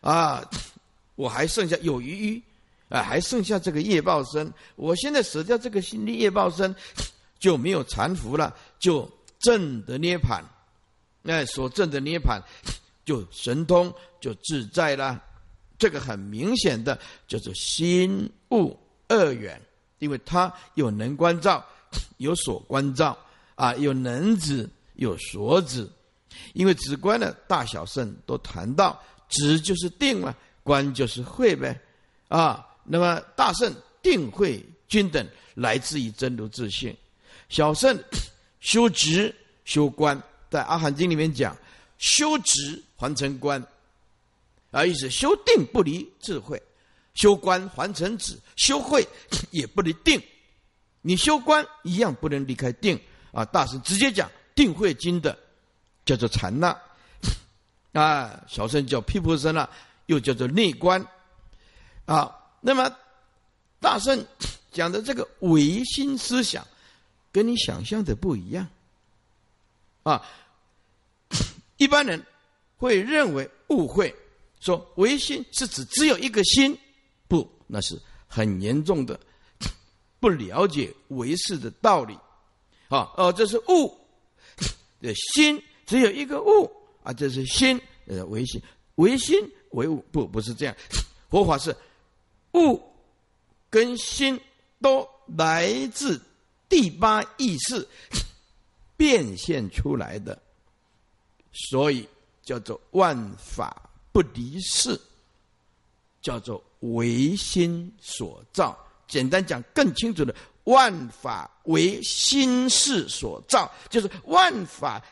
[0.00, 0.42] 啊，
[1.16, 2.42] 我还剩下有余余，
[2.88, 6.74] 啊，还剩下这个业报身，我现在舍掉这个心力业报身，
[7.40, 9.10] 就没有残福了，就。
[9.42, 10.44] 正的涅盘，
[11.22, 12.38] 那所正的涅盘，
[13.06, 15.18] 就神通就自在了。
[15.78, 19.58] 这个很明显的叫做心物二元，
[19.98, 21.64] 因为它有能观照，
[22.18, 23.16] 有所观照
[23.54, 25.88] 啊，有能指，有所指。
[26.52, 31.80] 因为指观的大小圣都谈到，指就是定了，观就是会呗
[32.28, 32.68] 啊。
[32.84, 36.94] 那么大圣定慧均等来自于真如自性，
[37.50, 38.02] 小圣
[38.60, 39.34] 修直
[39.66, 41.54] 修观，在阿含经里面讲
[41.98, 43.62] 修直还成观，
[44.70, 46.60] 啊意思修定不离智慧，
[47.12, 49.06] 修观还成止，修慧
[49.52, 50.18] 也不离定，
[51.02, 52.98] 你修观一样不能离开定。
[53.32, 53.44] 啊！
[53.44, 55.38] 大圣直接讲定慧经的
[56.04, 56.76] 叫做禅那，
[57.94, 59.70] 啊小圣叫毗婆舍那，
[60.06, 61.00] 又叫做内观，
[62.06, 62.36] 啊。
[62.60, 62.92] 那么，
[63.78, 64.26] 大圣
[64.72, 66.66] 讲的这个唯心思想，
[67.32, 68.66] 跟你想象的不一样，
[70.02, 70.24] 啊，
[71.76, 72.24] 一般人
[72.76, 74.14] 会认为误会，
[74.60, 76.76] 说唯心是指只有一个心，
[77.28, 79.18] 不，那是很严重的
[80.18, 82.18] 不了解唯识的道理，
[82.88, 83.96] 啊，哦，这是物
[85.00, 86.70] 的心只有一个物
[87.02, 88.60] 啊，这是心呃唯心，
[88.96, 89.38] 唯心
[89.70, 90.76] 唯物，不，不是这样，
[91.28, 91.74] 佛法是。
[92.54, 92.82] 物
[93.70, 94.40] 跟心
[94.80, 96.20] 都来自
[96.70, 97.86] 第八意识
[98.96, 100.40] 变现出来的，
[101.52, 102.08] 所以
[102.42, 104.98] 叫做万法不离事，
[106.22, 108.78] 叫做唯心所造。
[109.08, 110.32] 简单讲，更清楚的，
[110.64, 115.02] 万法为心事所造，就是万法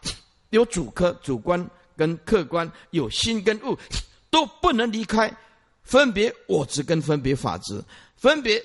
[0.51, 3.77] 有主客、主观跟客观，有心跟物，
[4.31, 5.35] 都不能离开。
[5.83, 7.83] 分别我执跟分别法执，
[8.17, 8.65] 分别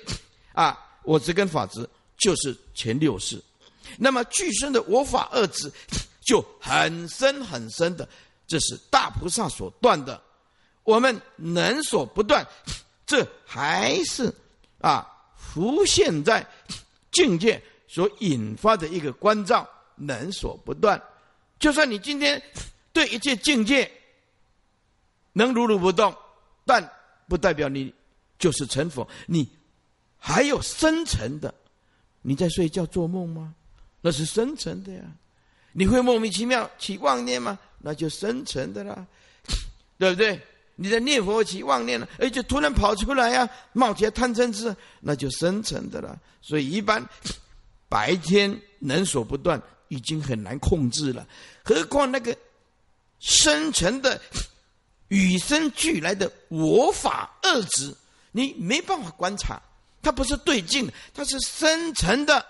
[0.52, 1.88] 啊，我执跟法执
[2.24, 3.38] 就是前六世。
[3.98, 5.70] 那么具身的我法二执
[6.26, 8.08] 就很深很深的，
[8.46, 10.18] 这是大菩萨所断的。
[10.84, 12.46] 我们能所不断，
[13.04, 14.34] 这还是
[14.80, 15.06] 啊
[15.36, 16.46] 浮现在
[17.12, 20.98] 境界所引发的一个关照，能所不断。
[21.58, 22.42] 就算你今天
[22.90, 23.90] 对一切境界
[25.34, 26.16] 能如如不动，
[26.64, 26.90] 但
[27.28, 27.92] 不代表你
[28.38, 29.46] 就是成佛，你
[30.18, 31.54] 还有深层的。
[32.26, 33.54] 你在睡觉做梦吗？
[34.00, 35.02] 那是深层的呀。
[35.72, 37.58] 你会莫名其妙起妄念吗？
[37.78, 39.06] 那就深层的啦，
[39.98, 40.40] 对不对？
[40.76, 46.18] 你在念佛起妄念了，哎，就突然跑出来呀，冒起来贪嗔痴，那就深层的了。
[46.40, 47.04] 所以一般
[47.88, 51.26] 白天能所不断，已经很难控制了，
[51.62, 52.36] 何况那个
[53.20, 54.20] 深层的。
[55.08, 57.94] 与生俱来的我法二执，
[58.32, 59.62] 你没办法观察，
[60.04, 62.46] 它不是对境，它是深层的。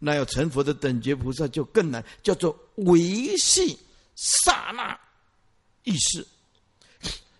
[0.00, 3.78] 那要成佛的等觉菩萨就更难，叫做维系
[4.16, 4.98] 刹那
[5.84, 6.26] 意识。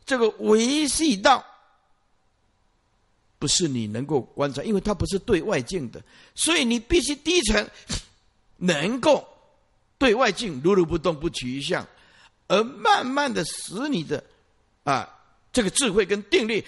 [0.07, 1.45] 这个维系到
[3.39, 6.03] 不是你能够观察，因为它不是对外境的，
[6.35, 7.69] 所以你必须低层
[8.57, 9.29] 能够
[9.99, 11.87] 对外境如如不动，不取一相。
[12.49, 14.25] 而慢慢的使你的
[14.83, 15.09] 啊，
[15.53, 16.65] 这个智慧跟定力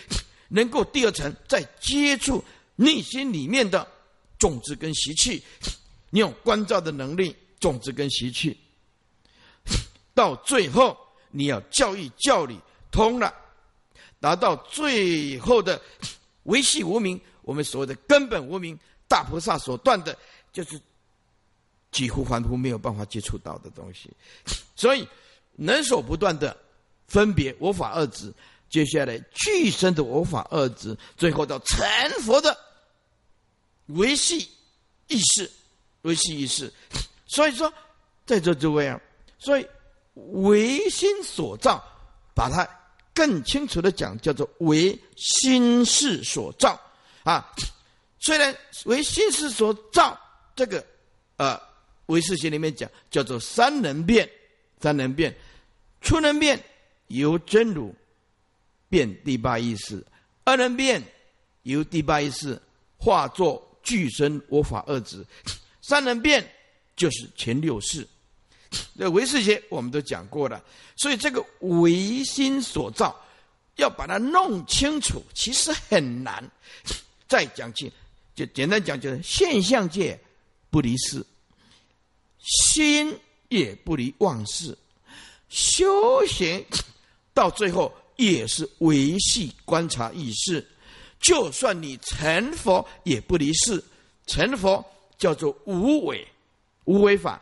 [0.50, 2.44] 能够第二层再接触
[2.76, 3.88] 内心里面的
[4.38, 5.42] 种子跟习气，
[6.10, 8.54] 你有关照的能力，种子跟习气，
[10.14, 10.96] 到最后
[11.30, 12.58] 你要教育教理
[12.90, 13.34] 通了，
[14.20, 15.80] 达到最后的
[16.42, 20.14] 维系无名，我们所谓的根本无名，大菩萨所断的，
[20.52, 20.80] 就是
[21.90, 24.10] 几乎凡夫没有办法接触到的东西，
[24.76, 25.08] 所以。
[25.56, 26.56] 能所不断的
[27.06, 28.32] 分别我法二执，
[28.70, 31.86] 接下来具身的我法二执，最后到成
[32.22, 32.56] 佛的
[33.86, 34.48] 维系
[35.08, 35.50] 意识，
[36.02, 36.72] 维系意识。
[37.26, 37.70] 所以说，
[38.24, 38.98] 在座诸位啊，
[39.38, 39.66] 所以
[40.14, 41.82] 唯心所造，
[42.34, 42.66] 把它
[43.12, 46.80] 更清楚的讲，叫做唯心事所造
[47.24, 47.52] 啊。
[48.20, 50.18] 虽然唯心事所造，
[50.54, 50.84] 这个
[51.36, 51.60] 呃
[52.06, 54.30] 唯识学里面讲叫做三能变，
[54.80, 55.36] 三能变。
[56.00, 56.58] 初能变
[57.08, 57.94] 由真如
[58.90, 60.04] 变第八意识，
[60.44, 61.02] 二能变
[61.62, 62.60] 由第八意识
[62.98, 65.24] 化作具身我法二执，
[65.80, 66.46] 三能变
[66.94, 68.06] 就是前六世。
[68.98, 70.62] 这唯识学我们都讲过了，
[70.96, 73.18] 所以这个唯心所造
[73.76, 76.48] 要把它弄清楚，其实很难。
[77.26, 77.90] 再讲清，
[78.34, 80.18] 就简单讲，就是现象界
[80.68, 81.24] 不离事，
[82.38, 83.16] 心
[83.48, 84.76] 也不离妄事。
[85.48, 86.64] 修行
[87.34, 87.92] 到最后
[88.28, 90.66] 也是维系观察意识，
[91.18, 93.82] 就算你成佛也不离世。
[94.26, 94.84] 成佛
[95.16, 96.26] 叫做无为，
[96.84, 97.40] 无为法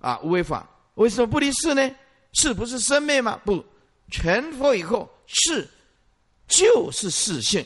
[0.00, 1.94] 啊，无为法为什么不离世呢？
[2.32, 3.40] 是不是生灭吗？
[3.44, 3.64] 不，
[4.10, 5.68] 成佛以后是
[6.48, 7.64] 就是视性，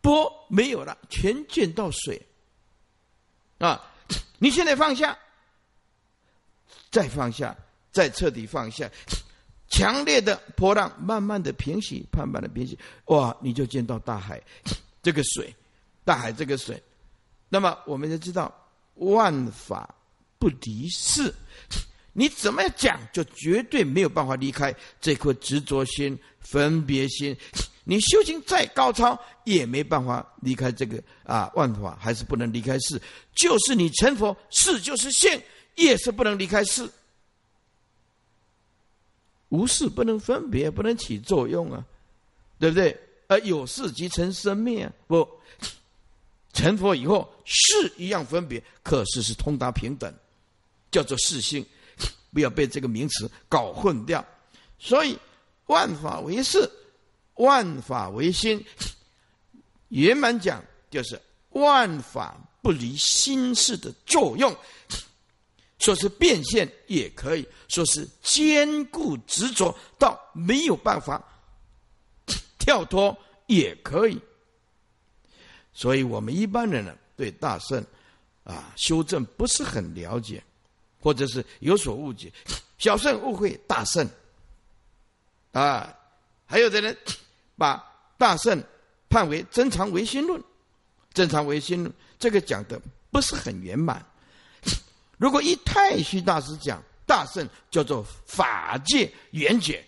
[0.00, 2.20] 波没有了，全见到水
[3.58, 3.92] 啊！
[4.38, 5.16] 你现在放下。
[6.90, 7.56] 再放下，
[7.90, 8.90] 再彻底放下，
[9.68, 14.40] 强烈的波浪慢慢的平息，慢慢的平息，哇，你就见到大海，
[15.02, 15.54] 这个水，
[16.04, 16.82] 大海这个水，
[17.48, 18.52] 那么我们就知道
[18.94, 19.94] 万法
[20.38, 21.34] 不离事，
[22.12, 27.36] 你怎么讲就绝对没有办法离开这颗执着心、分别心。
[27.84, 33.00] 你修行再高超，也没办法离开这个啊万法，还是不能离开事。
[33.34, 35.42] 就是你成佛，事就是现，
[35.74, 36.88] 也是不能离开事。
[39.50, 41.84] 无事不能分别，不能起作用啊，
[42.58, 42.98] 对不对？
[43.28, 45.28] 而有事即成生灭，不
[46.52, 50.12] 成佛以后，事一样分别，可是是通达平等，
[50.90, 51.64] 叫做事性，
[52.32, 54.24] 不要被这个名词搞混掉。
[54.78, 55.16] 所以
[55.66, 56.68] 万法为事，
[57.34, 58.64] 万法为心。
[59.90, 64.56] 圆满讲就是万法不离心事的作用。
[65.80, 71.22] 说是变现也可以说是坚固执着到没有办法
[72.58, 73.16] 跳脱
[73.46, 74.20] 也可以，
[75.72, 77.84] 所以我们一般人呢对大圣
[78.44, 80.42] 啊修正不是很了解，
[81.00, 82.30] 或者是有所误解，
[82.78, 84.08] 小圣误会大圣
[85.52, 85.92] 啊，
[86.46, 86.96] 还有的人
[87.56, 87.82] 把
[88.18, 88.62] 大圣
[89.08, 90.40] 判为真常唯心论，
[91.14, 94.04] 真常唯心论这个讲的不是很圆满。
[95.20, 99.84] 如果依太虚大师讲，大圣叫做法界圆觉，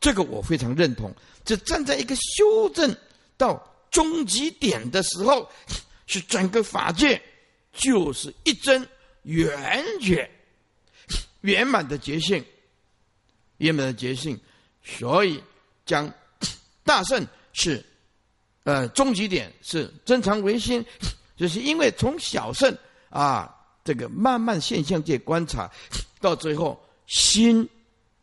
[0.00, 1.14] 这个我非常认同。
[1.44, 2.92] 这站在一个修正
[3.36, 3.54] 到
[3.88, 5.48] 终极点的时候，
[6.08, 7.22] 是整个法界
[7.72, 8.84] 就是一真
[9.22, 10.28] 圆觉，
[11.42, 12.44] 圆满的觉性，
[13.58, 14.36] 圆满的觉性。
[14.82, 15.40] 所以
[15.86, 16.12] 讲
[16.82, 17.86] 大圣是，
[18.64, 20.84] 呃，终极点是真常唯心，
[21.36, 22.76] 就是因为从小圣
[23.08, 23.53] 啊。
[23.84, 25.70] 这个慢慢现象界观察，
[26.18, 27.68] 到最后心，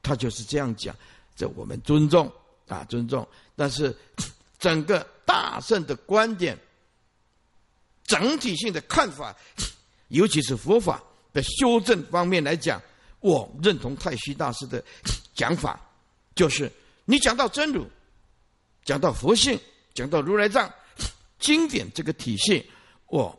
[0.02, 0.95] 他就是这样讲，
[1.36, 2.30] 这我们尊重
[2.67, 3.26] 啊，尊重。
[3.56, 3.95] 但是
[4.58, 6.58] 整个大圣的观点，
[8.04, 9.36] 整体性的看法，
[10.10, 12.82] 尤其是佛法的修正方面来讲，
[13.19, 14.84] 我认同太虚大师的
[15.36, 15.80] 讲法，
[16.34, 16.71] 就是
[17.06, 17.86] 你讲到真如，
[18.84, 19.60] 讲到佛性，
[19.93, 20.74] 讲到如来藏
[21.38, 22.67] 经典这个体系，
[23.06, 23.38] 我。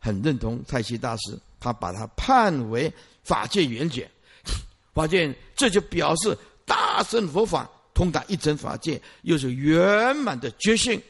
[0.00, 4.10] 很认同太虚大师，他把它判为法界圆觉，
[4.92, 11.00] 法界这就表示大乘佛法通达一真法界，又是圆满的觉性。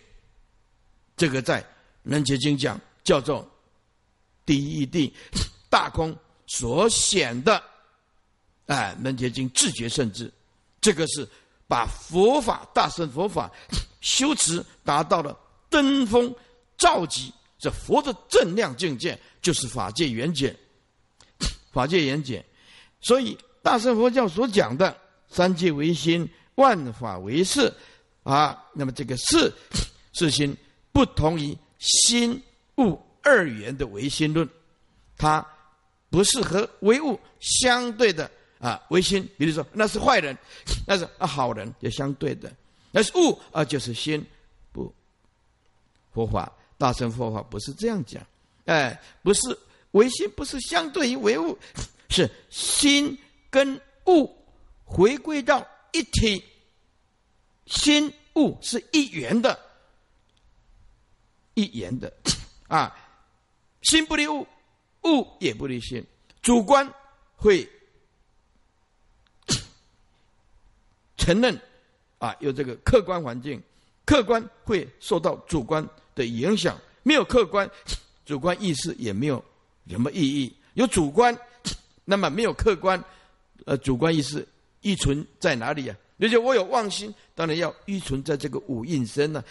[1.16, 1.62] 这个在
[2.03, 3.48] 《楞伽经》讲叫做
[4.44, 5.14] 第一地
[5.70, 6.16] 大空
[6.48, 7.62] 所显的，
[8.66, 10.33] 哎，《楞伽经》自觉圣智，
[10.81, 11.29] 这个是
[11.68, 13.48] 把佛法大乘佛法
[14.00, 16.35] 修持达到了登峰
[16.76, 17.33] 造极。
[17.61, 20.57] 这佛的正量境界就是法界圆解，
[21.70, 22.42] 法界圆解，
[23.03, 24.96] 所以大乘佛教所讲的
[25.29, 27.70] 三界为心，万法为事，
[28.23, 29.53] 啊，那么这个事
[30.14, 30.57] 是心
[30.90, 32.42] 不同于心
[32.79, 34.49] 物二元的唯心论，
[35.18, 35.46] 它
[36.09, 40.35] 不是和唯物相对的啊唯心，比如说那是坏人，
[40.88, 42.50] 那是啊好人，也相对的，
[42.90, 44.25] 那是物啊就是心，
[44.73, 44.90] 不
[46.15, 46.50] 佛法。
[46.81, 48.26] 大乘佛法不是这样讲，
[48.64, 49.58] 哎，不是
[49.90, 51.58] 唯心，不是相对于唯物，
[52.08, 53.18] 是心
[53.50, 54.35] 跟物
[54.87, 55.62] 回归到
[55.92, 56.42] 一体，
[57.66, 59.60] 心物是一元的，
[61.52, 62.10] 一元的
[62.66, 62.96] 啊，
[63.83, 64.46] 心不离物，
[65.04, 66.02] 物也不离心，
[66.40, 66.90] 主观
[67.37, 67.68] 会
[71.18, 71.60] 承认
[72.16, 73.62] 啊，有这个客观环境，
[74.06, 75.87] 客观会受到主观。
[76.21, 77.68] 的影响没有客观，
[78.27, 79.42] 主观意识也没有
[79.88, 80.54] 什么意义。
[80.75, 81.35] 有主观，
[82.04, 83.02] 那么没有客观，
[83.64, 84.46] 呃，主观意识
[84.83, 85.96] 依存在哪里呀？
[86.18, 89.42] 而且我有妄心，当然要依存在这个五蕴身呢。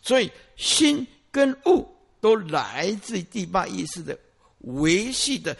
[0.00, 1.86] 所以心跟物
[2.22, 4.18] 都来自第八意识的
[4.60, 5.54] 维系的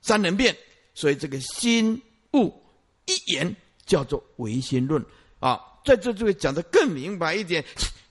[0.00, 0.56] 三能变，
[0.94, 2.00] 所以这个心
[2.32, 2.50] 物
[3.04, 5.04] 一言叫做唯心论
[5.38, 5.60] 啊。
[5.84, 7.62] 在这就会讲的更明白一点，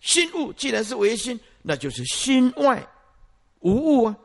[0.02, 1.40] 心物既然是唯心。
[1.62, 2.88] 那就是心外
[3.60, 4.16] 无物啊，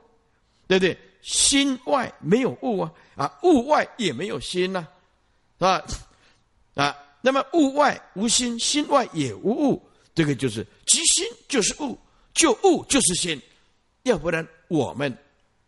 [0.66, 0.98] 对不对？
[1.22, 4.86] 心外没有物啊，啊，物外也没有心呐，
[5.58, 5.84] 是吧？
[6.74, 9.82] 啊，那么物外无心，心外也无物，
[10.14, 11.98] 这个就是即心就是物，
[12.34, 13.40] 就物就是心，
[14.02, 15.10] 要不然我们《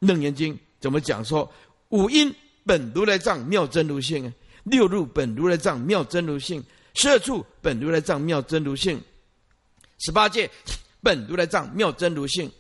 [0.01, 1.51] 楞严经》怎么讲说
[1.89, 2.33] 五音
[2.65, 4.33] 本如来藏妙真如性啊，
[4.65, 6.63] 六入本如来藏妙真如性，
[6.95, 9.01] 十二处本如来藏妙真如性，
[9.99, 10.51] 十八界。
[11.07, 12.51] 本如来藏妙真如性，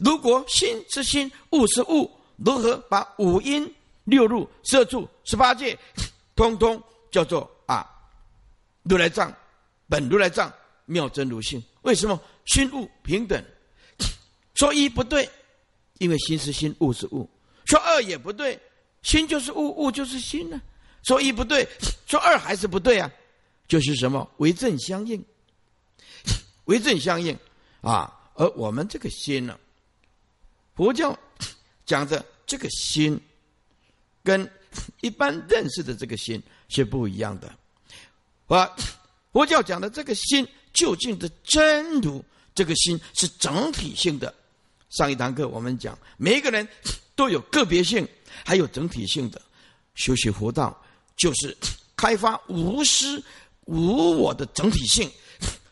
[0.00, 3.72] 如果心是心，物是物，如何把五音
[4.02, 5.78] 六入、色住、十八界，
[6.34, 7.88] 通通叫做啊
[8.82, 9.32] 如来藏，
[9.88, 10.52] 本如来藏，
[10.86, 11.62] 妙真如性。
[11.82, 13.40] 为什么心物平等？
[14.56, 15.30] 说一不对，
[15.98, 17.24] 因为心是心，物是物；
[17.64, 18.58] 说二也不对，
[19.02, 20.60] 心就是物，物就是心呢。
[21.04, 21.64] 说一不对，
[22.06, 23.08] 说二还是不对啊？
[23.68, 25.24] 就是什么为正相应，
[26.64, 27.38] 为正相应
[27.84, 28.20] 啊！
[28.36, 29.56] 而我们这个心呢，
[30.74, 31.16] 佛教
[31.86, 33.20] 讲的这个心，
[34.24, 34.50] 跟
[35.02, 37.54] 一般认识的这个心是不一样的。
[38.48, 38.68] 啊，
[39.32, 42.24] 佛教讲的这个心，究竟的真如，
[42.54, 44.34] 这个心是整体性的。
[44.90, 46.66] 上一堂课我们讲，每一个人
[47.14, 48.08] 都有个别性，
[48.44, 49.40] 还有整体性的。
[49.94, 50.76] 修习佛道，
[51.16, 51.56] 就是
[51.96, 53.22] 开发无私
[53.66, 55.08] 无我的整体性。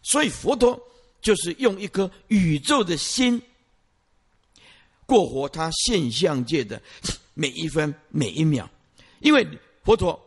[0.02, 0.80] 所以佛陀
[1.22, 3.40] 就是用一颗宇宙的心，
[5.06, 6.82] 过活他现象界的
[7.32, 8.68] 每一分每一秒。
[9.20, 9.46] 因为
[9.84, 10.20] 佛陀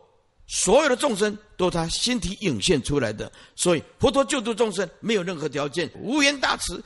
[0.48, 6.82] 所有的众生都他心体涌现出来的，所以佛陀救度众生没有任何条件，无缘大慈。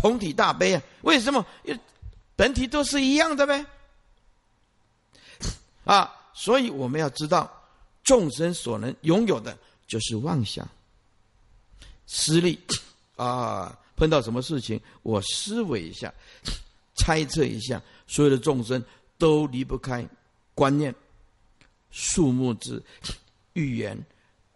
[0.00, 0.82] 同体大悲啊！
[1.02, 1.44] 为什么？
[2.36, 3.66] 本体都是一样的呗。
[5.82, 7.52] 啊，所以我们要知道，
[8.04, 10.68] 众生所能拥有的就是妄想、
[12.06, 12.56] 私利
[13.18, 13.78] 啊。
[13.96, 16.14] 碰到什么事情，我思维一下，
[16.94, 18.80] 猜测一下，所有的众生
[19.18, 20.08] 都离不开
[20.54, 20.94] 观念、
[21.90, 22.80] 数目字
[23.54, 24.00] 语言、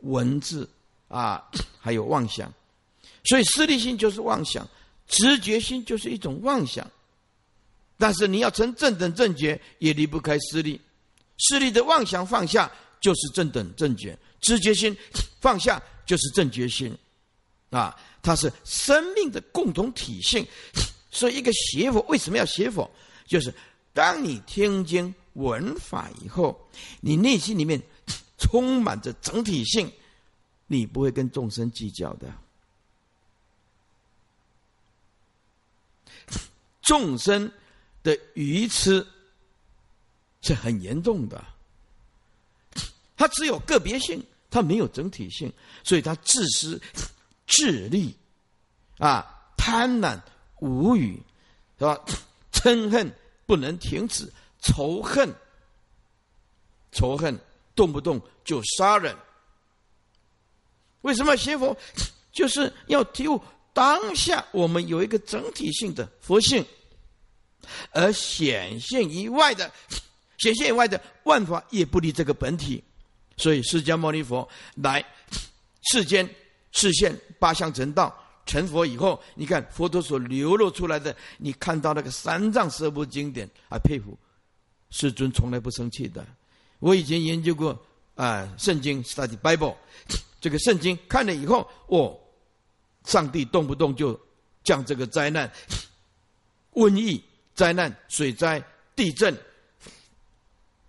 [0.03, 0.69] 文字
[1.09, 1.43] 啊，
[1.81, 2.53] 还有妄想。
[3.25, 4.65] 所以，私利心就是妄想。
[5.09, 6.89] 直觉心就是一种妄想，
[7.99, 10.81] 但是你要成正等正觉，也离不开私利。
[11.37, 14.97] 私利的妄想放下，就是正等正觉；直觉心
[15.41, 16.97] 放下，就是正觉心。
[17.73, 20.47] 啊，它是生命的共同体性。
[21.11, 22.89] 所以，一个邪佛为什么要邪佛？
[23.27, 23.53] 就是
[23.93, 26.68] 当你听经闻法以后，
[27.01, 27.83] 你内心里面
[28.39, 29.91] 充满着整体性，
[30.66, 32.33] 你不会跟众生计较的。
[36.83, 37.51] 众生
[38.03, 39.07] 的愚痴
[40.41, 41.45] 是很严重的，
[43.16, 45.53] 他只有个别性，他没有整体性，
[45.85, 46.81] 所以他自私、
[47.53, 48.16] 智力，
[48.98, 50.18] 啊，贪婪、
[50.61, 51.22] 无语，
[51.78, 52.00] 是吧？
[52.50, 53.12] 嗔恨
[53.44, 54.32] 不能停止，
[54.62, 55.28] 仇恨、
[56.92, 57.38] 仇恨
[57.74, 59.14] 动不动就杀人。
[61.03, 61.76] 为什么学佛
[62.32, 63.38] 就是要体悟？
[63.74, 66.64] 当下我们有一个整体性的佛性，
[67.90, 69.70] 而显现以外的，
[70.38, 72.82] 显现以外的万法也不离这个本体。
[73.36, 75.05] 所以释迦牟尼佛来
[75.90, 76.28] 世间
[76.73, 78.14] 示现八相成道
[78.45, 84.18] 成佛以后，你看佛陀所流露出来的，你看到那个三藏十部经典啊，佩服
[84.91, 86.27] 世尊从来不生气的。
[86.81, 87.81] 我以前研究过
[88.16, 89.77] 啊，圣经 study Bible
[90.41, 92.18] 这个圣经看了以后，哦。
[93.05, 94.16] 上帝动不动就
[94.62, 95.53] 降这个灾难、
[96.75, 97.20] 瘟疫、
[97.53, 98.62] 灾难、水灾、
[98.95, 99.37] 地震。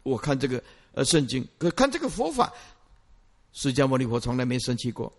[0.03, 2.53] 我看这个呃圣经，可看这个佛法，
[3.51, 5.11] 释迦牟尼佛从来没生气过，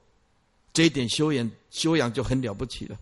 [0.75, 2.99] 这一点修养修养就很了不起了。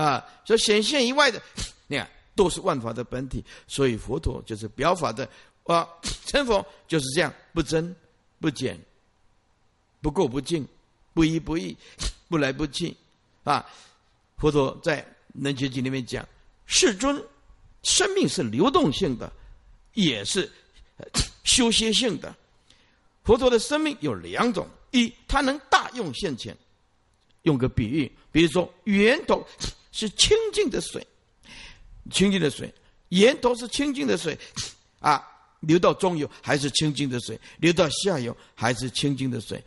[0.00, 1.42] 啊，所以显现以外的，
[1.88, 5.28] 你看都是万法的本体，所以佛陀就是表法的
[5.64, 5.88] 啊，
[6.26, 7.92] 成佛就是这样，不增
[8.38, 8.78] 不减，
[10.00, 10.64] 不垢不净，
[11.12, 11.76] 不依不异。
[12.28, 12.92] 不来不去，
[13.44, 13.64] 啊！
[14.36, 15.00] 佛陀在
[15.32, 16.28] 《能觉经》里面讲，
[16.66, 17.24] 世尊
[17.84, 19.32] 生命是流动性的，
[19.94, 20.50] 也是
[21.44, 22.34] 修歇性的。
[23.22, 26.56] 佛陀的生命有两种：一，他能大用现前。
[27.46, 29.44] 用个比喻，比如说源头
[29.90, 31.04] 是清净的水，
[32.12, 32.72] 清净的水，
[33.08, 34.38] 源头是清净的水，
[35.00, 35.20] 啊，
[35.60, 39.60] 流到中游还是清净的水，流到下游还是清净的水，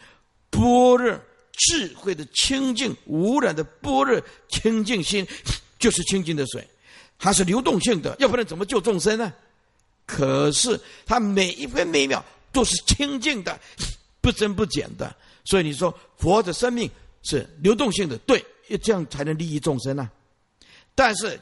[0.49, 1.19] 般若。
[1.67, 5.27] 智慧的清净、无染的般若清净心，
[5.77, 6.65] 就是清净的水，
[7.17, 9.33] 它是流动性的，要不然怎么救众生呢？
[10.05, 12.23] 可是它每一分每秒
[12.53, 13.59] 都是清净的，
[14.21, 15.13] 不增不减的。
[15.43, 16.89] 所以你说佛的生命
[17.23, 18.43] 是流动性的，对，
[18.81, 20.09] 这样才能利益众生呢。
[20.95, 21.39] 但是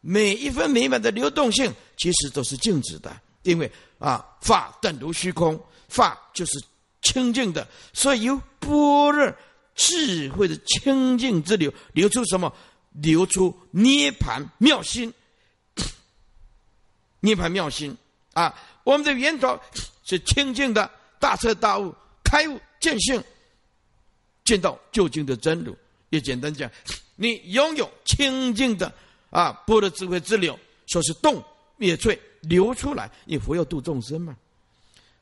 [0.00, 6.52] 每一分每一秒的流动性其实都是静止的，因为啊，法等如虚空，法就是
[7.02, 9.34] 清净的，所以由般若。
[9.80, 12.52] 智慧的清净之流流出什么？
[12.94, 15.14] 流出涅盘妙心，
[17.20, 17.96] 涅盘妙心
[18.32, 18.52] 啊！
[18.82, 19.56] 我们的源头
[20.04, 23.22] 是清净的，大彻大悟，开悟见性，
[24.48, 25.76] 见到究竟的真如。
[26.08, 26.70] 也简单讲，
[27.16, 28.90] 你拥有清净的
[29.28, 31.44] 啊般若智慧之流，说是动
[31.76, 34.34] 灭罪流出来，你佛要度众生嘛？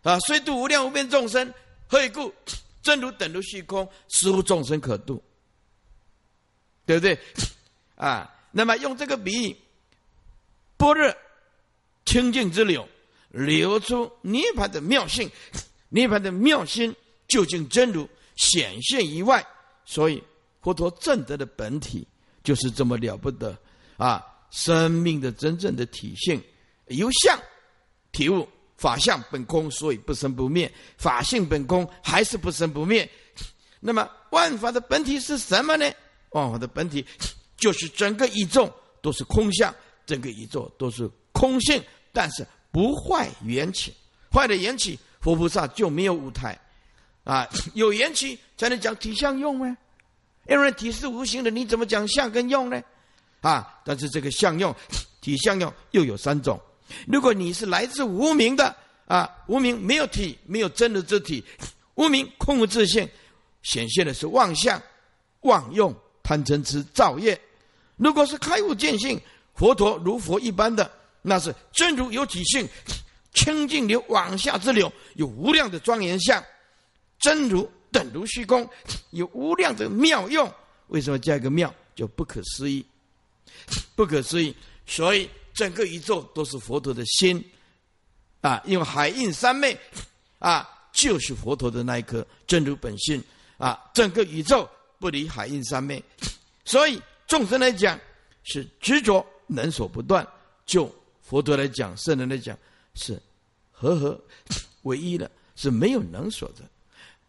[0.05, 1.53] 啊，虽度无量无边众生，
[1.89, 2.33] 何以故？
[2.83, 5.21] 真如等如虚空，实无众生可度，
[6.85, 7.19] 对不对？
[7.97, 9.57] 啊，那么用这个比喻，
[10.77, 11.13] 般若
[12.05, 12.89] 清净之流，
[13.31, 15.29] 流出涅盘的妙性，
[15.89, 16.95] 涅盘的妙心
[17.27, 19.45] 究竟真如显现以外，
[19.85, 20.23] 所以
[20.63, 22.07] 佛陀正德的本体
[22.45, 23.57] 就是这么了不得
[23.97, 24.25] 啊！
[24.51, 26.41] 生命的真正的体现，
[26.87, 27.39] 由相
[28.13, 28.49] 体悟。
[28.79, 30.69] 法相本空，所以不生不灭；
[30.99, 33.11] 法性本空，还是不生不灭。
[33.81, 35.91] 那么万法的本体是什么呢？
[36.33, 37.03] 万法的本体
[37.57, 38.71] 就是整个宇宙
[39.01, 39.75] 都是空相，
[40.05, 41.83] 整个宇宙都是空性，
[42.13, 43.95] 但是不坏缘起。
[44.31, 46.61] 坏了缘起，佛菩萨就没有舞台
[47.27, 47.47] 啊！
[47.75, 49.77] 有缘起才能讲体相用呢！
[50.49, 52.81] 因为体是无形的，你怎么讲相跟用呢？
[53.41, 53.81] 啊！
[53.85, 54.75] 但是这个相用、
[55.21, 56.59] 体相用又有三种。
[57.09, 58.75] 如果你是来自无名的
[59.07, 61.45] 啊，无名没有体，没有真的之体，
[61.97, 63.09] 无名空无自性，
[63.63, 64.81] 显现的是妄相、
[65.41, 67.39] 妄用、贪嗔痴造业。
[67.97, 69.21] 如果是开悟见性，
[69.55, 70.89] 佛陀如佛一般的，
[71.23, 72.69] 那是真如有体性，
[73.35, 76.41] 清净流往下之流，有无量的庄严相，
[77.19, 78.69] 真如等如虚空，
[79.11, 80.53] 有无量的妙用。
[80.89, 81.75] 为什么加一个妙？
[81.95, 82.85] 就不可思议，
[83.95, 84.55] 不可思议。
[84.87, 85.29] 所以。
[85.57, 87.43] 整个宇宙都是佛陀的心，
[88.43, 89.75] 啊，因为海印三昧，
[90.39, 93.25] 啊，就是佛陀的那一颗真如本性，
[93.57, 96.05] 啊，整个宇宙不离海印三昧，
[96.67, 97.99] 所以众生来讲
[98.43, 100.29] 是执着能所不断，
[100.67, 102.55] 就佛陀来讲，圣人来讲
[102.95, 103.19] 是
[103.73, 104.23] 和合
[104.83, 106.69] 唯一的，是没有能所的。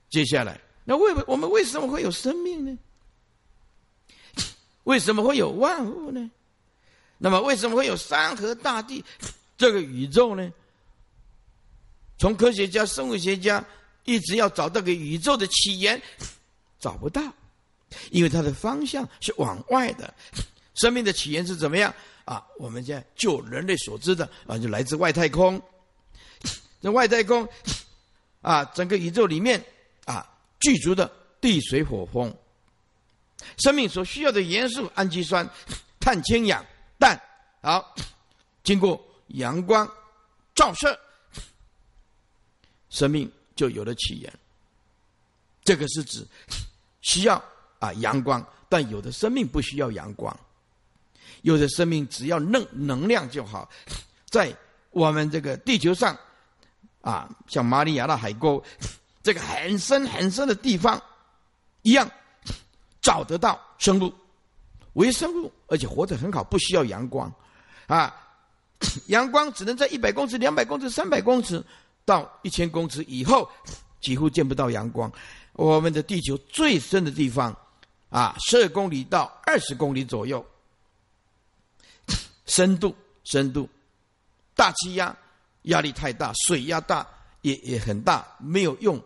[0.09, 2.77] 接下来，那为我们为什么会有生命呢？
[4.85, 6.31] 为什么会有万物呢？
[7.17, 9.03] 那么，为什么会有山河大地
[9.57, 10.51] 这个宇宙呢？
[12.19, 13.63] 从科学家、生物学家
[14.05, 16.01] 一直要找到个宇宙的起源，
[16.79, 17.21] 找不到，
[18.11, 20.13] 因为它的方向是往外的。
[20.75, 21.93] 生命的起源是怎么样
[22.23, 22.45] 啊？
[22.57, 25.61] 我们现在就人类所知的啊，就来自外太空。
[26.79, 27.47] 这外太空
[28.41, 29.63] 啊，整个宇宙里面，
[30.59, 32.35] 具足的地、水、火、风，
[33.57, 35.47] 生命所需要的元素：氨基酸、
[35.99, 36.65] 碳、氢、氧。
[36.99, 37.15] 氮
[37.61, 37.95] 好，
[38.63, 39.87] 经过阳光
[40.55, 40.99] 照射，
[42.89, 44.33] 生命就有了起源。
[45.63, 46.25] 这个是指
[47.01, 47.35] 需要
[47.77, 50.35] 啊阳光，但有的生命不需要阳光，
[51.43, 53.69] 有的生命只要能能量就好。
[54.25, 54.51] 在
[54.89, 56.17] 我们这个地球上
[57.01, 58.63] 啊，像马里亚纳海沟
[59.27, 60.97] 这个很深很深的地方
[61.81, 62.09] 一样，
[63.01, 64.13] 找得到生物。
[64.93, 67.29] 微生物，而且活得很好，不需要阳光，
[67.87, 68.15] 啊，
[69.07, 71.61] 阳光只能在一百公尺、两百公尺、三百公尺
[72.05, 73.51] 到一千公尺以后，
[73.99, 75.11] 几乎见不到阳光。
[75.51, 77.53] 我们的地球最深的地方，
[78.09, 80.45] 啊，十二公里到二十公里左右，
[82.45, 83.69] 深度深度，
[84.55, 85.13] 大气压
[85.63, 87.05] 压力太大，水压大
[87.47, 89.01] 也也很大，没有用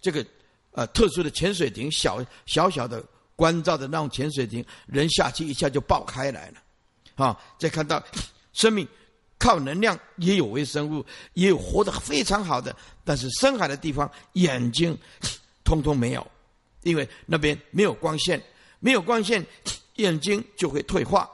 [0.00, 0.24] 这个
[0.72, 3.04] 呃特殊的潜水艇，小小小的。
[3.36, 6.62] 关照的那种潜水艇，人下去一下就爆开来了，
[7.16, 7.36] 啊！
[7.58, 8.00] 再看到
[8.52, 8.86] 生命
[9.40, 14.96] 靠能量，也有微生物，也有活得非常好的，但是深海的地方眼睛
[15.64, 16.24] 通通没有，
[16.84, 18.40] 因为那边没有光线，
[18.78, 19.44] 没有光线，
[19.96, 21.28] 眼睛就会退化，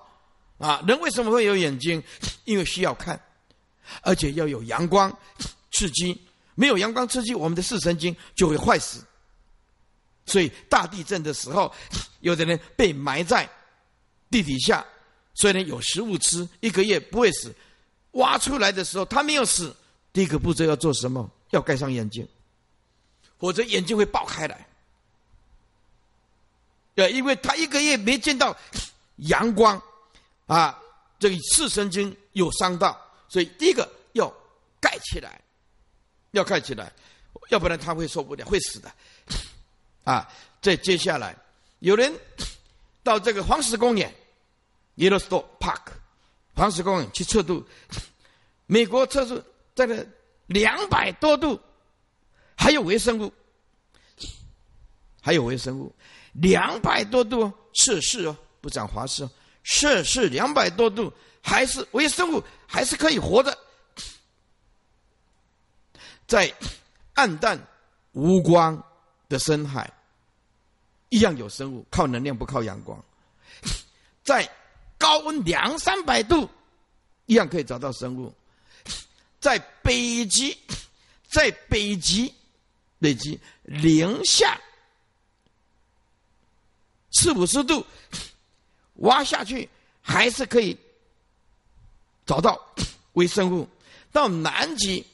[0.56, 0.82] 啊！
[0.86, 2.02] 人为什么会有眼睛？
[2.46, 3.20] 因为需要看，
[4.00, 5.14] 而且要有阳光
[5.70, 6.18] 刺激，
[6.54, 9.04] 没有阳光刺激，我们的视神经就会坏死。
[10.26, 11.72] 所以大地震的时候，
[12.20, 13.48] 有的人被埋在
[14.30, 14.84] 地底下，
[15.34, 17.54] 虽然有食物吃，一个月不会死。
[18.12, 19.74] 挖出来的时候，他没有死。
[20.12, 21.30] 第一个步骤要做什么？
[21.50, 22.26] 要盖上眼睛，
[23.38, 24.66] 否则眼睛会爆开来。
[26.94, 28.56] 对，因为他一个月没见到
[29.28, 29.80] 阳光，
[30.46, 30.78] 啊，
[31.18, 34.32] 这个视神经有伤到，所以第一个要
[34.80, 35.40] 盖起来，
[36.32, 36.92] 要盖起来，
[37.50, 38.92] 要不然他会受不了，会死的。
[40.04, 40.28] 啊，
[40.62, 41.36] 再接下来，
[41.80, 42.12] 有人
[43.02, 44.12] 到这个黄石公园
[44.96, 45.80] （Yellowstone Park），
[46.54, 47.64] 黄石公园去测度，
[48.66, 50.06] 美国测试这个
[50.46, 51.60] 两百多度，
[52.56, 53.32] 还有微生物，
[55.20, 55.94] 还有微生物，
[56.32, 59.30] 两百多度摄氏哦，不讲华氏哦，
[59.62, 61.12] 摄氏两百多度，
[61.42, 63.56] 还是微生物，还是可以活的，
[66.30, 66.54] 在
[67.14, 67.58] 暗淡
[68.12, 68.80] 无光。
[69.28, 69.88] 的深海
[71.08, 73.00] 一样有生物，靠能量不靠阳光，
[74.24, 74.50] 在
[74.98, 76.50] 高温两三百度
[77.26, 78.34] 一样可以找到生物，
[79.38, 80.58] 在北极，
[81.30, 82.34] 在北极
[82.98, 84.60] 累积零下
[87.12, 87.86] 四五十度，
[88.94, 89.68] 挖下去
[90.02, 90.76] 还是可以
[92.26, 92.60] 找到
[93.12, 93.68] 微生物。
[94.10, 95.06] 到南极，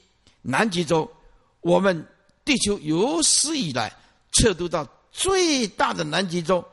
[0.49, 1.11] 南极洲，
[1.59, 2.07] 我们
[2.45, 3.93] 地球有史以来
[4.31, 6.65] 测度到最大的南极洲，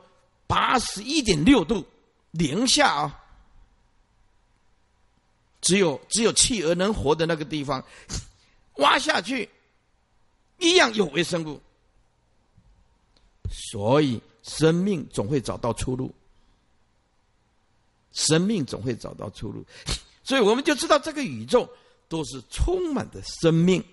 [0.47, 1.85] 八十一点六度
[2.31, 3.21] 零下啊。
[5.59, 7.83] 只有只有企鹅能活的那个地方，
[8.77, 9.49] 挖下去
[10.59, 11.61] 一样有微生物，
[13.51, 16.13] 所以生命总会找到出路。
[18.13, 19.65] 生命总会找到出路，
[20.23, 21.69] 所以我们就知道这个宇宙
[22.15, 23.83] 都是充满的生命。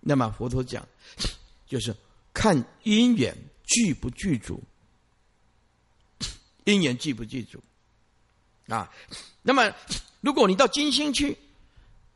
[0.00, 0.86] 那么佛陀讲，
[1.66, 1.96] 就是
[2.32, 4.62] 看因缘具不具足，
[6.64, 7.58] 因缘具不具足
[8.68, 8.92] 啊。
[9.42, 9.72] 那么。
[10.24, 11.36] 如果你到金星去，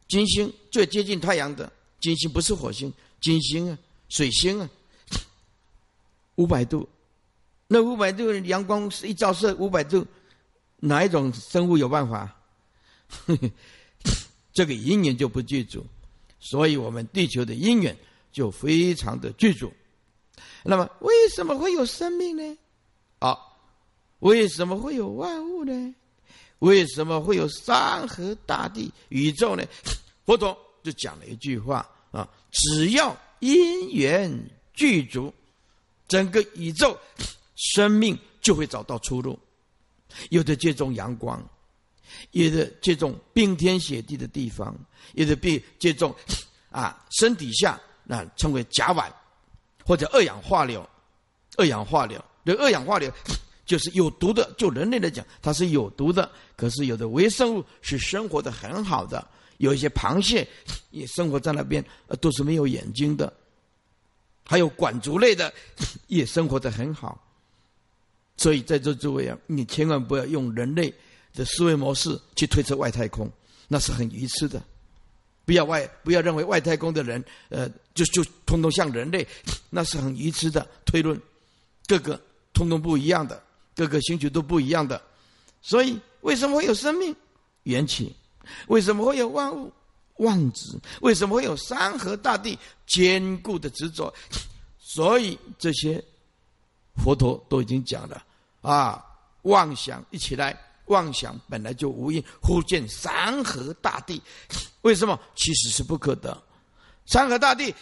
[0.08, 1.70] 金星最接近太阳的
[2.00, 2.90] 金星不是火星，
[3.20, 3.78] 金星啊，
[4.08, 4.70] 水星啊，
[6.36, 6.88] 五百度，
[7.66, 10.06] 那五百度阳光一照射五百度，
[10.78, 12.34] 哪一种生物有办法？
[14.58, 15.86] 这个因缘就不具足，
[16.40, 17.96] 所以我们地球的因缘
[18.32, 19.72] 就非常的具足。
[20.64, 22.58] 那么为什么会有生命呢？
[23.20, 23.38] 啊，
[24.18, 25.94] 为什么会有万物呢？
[26.58, 29.62] 为什么会有山河大地、宇宙呢？
[30.26, 34.28] 佛陀就讲了一句话啊：只要因缘
[34.74, 35.32] 具足，
[36.08, 36.98] 整个宇宙
[37.54, 39.38] 生命就会找到出路。
[40.30, 41.48] 有的接种阳光，
[42.32, 44.76] 有的这种冰天雪地的地方，
[45.14, 46.14] 有的被这种
[46.70, 49.10] 啊身体下那称为甲烷
[49.84, 50.88] 或者二氧化硫。
[51.56, 53.10] 二氧化硫，这二氧化硫。
[53.66, 56.30] 就是有毒的，就人类来讲，它是有毒的。
[56.56, 60.46] 可是有的微生物是生活的很好的，有一些螃蟹
[60.90, 61.84] 也生活在那边，
[62.20, 63.30] 都是没有眼睛的。
[64.46, 65.52] 还有管足类的
[66.06, 67.22] 也生活的很好。
[68.36, 70.94] 所以在座诸位啊，你千万不要用人类
[71.34, 73.30] 的思维模式去推测外太空，
[73.68, 74.62] 那是很愚痴的。
[75.44, 79.26] 不要外，不要认为外太空的人，呃，就就通通像人类，
[79.70, 81.20] 那是很愚痴的推论，
[81.86, 82.20] 各个
[82.52, 83.42] 通通不一样的。
[83.74, 85.00] 各个星球都不一样的，
[85.62, 87.14] 所以为什么会有生命
[87.62, 88.12] 缘起？
[88.66, 89.72] 为什么会有万物
[90.16, 90.80] 万子？
[91.00, 92.58] 为什么会有山河大地
[92.88, 94.12] 坚固的执着？
[94.80, 96.02] 所以这些
[96.96, 98.20] 佛陀都已经讲了
[98.62, 99.04] 啊！
[99.42, 100.58] 妄想一起来，
[100.88, 104.20] 妄想本来就无因，忽见山河大地，
[104.82, 105.18] 为什么？
[105.34, 106.36] 其实是不可得。
[107.06, 107.74] 山河大地，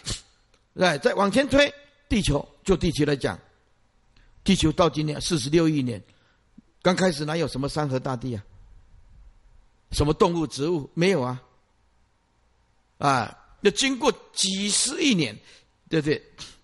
[0.73, 1.73] 来再往前推，
[2.07, 3.37] 地球就地球来讲。
[4.43, 6.01] 地球到今年四十六亿年，
[6.81, 8.43] 刚开始哪有什么山河大地啊？
[9.91, 11.41] 什么动物、植物没有啊？
[12.97, 15.37] 啊，要经过几十亿年，
[15.89, 16.21] 对不对？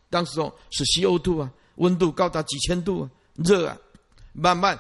[0.10, 3.78] 当时哦是 CO2 啊，温度高达几千度啊，热啊，
[4.32, 4.80] 慢慢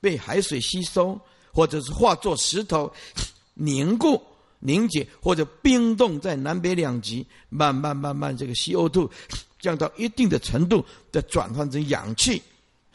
[0.00, 1.20] 被海水吸收，
[1.52, 2.92] 或者是化作石头
[3.54, 4.22] 凝固、
[4.58, 9.10] 凝结，或者冰冻在南北两极，慢慢慢慢这个 CO2。
[9.60, 10.82] 降到一定的程度，
[11.12, 12.42] 再转换成氧气，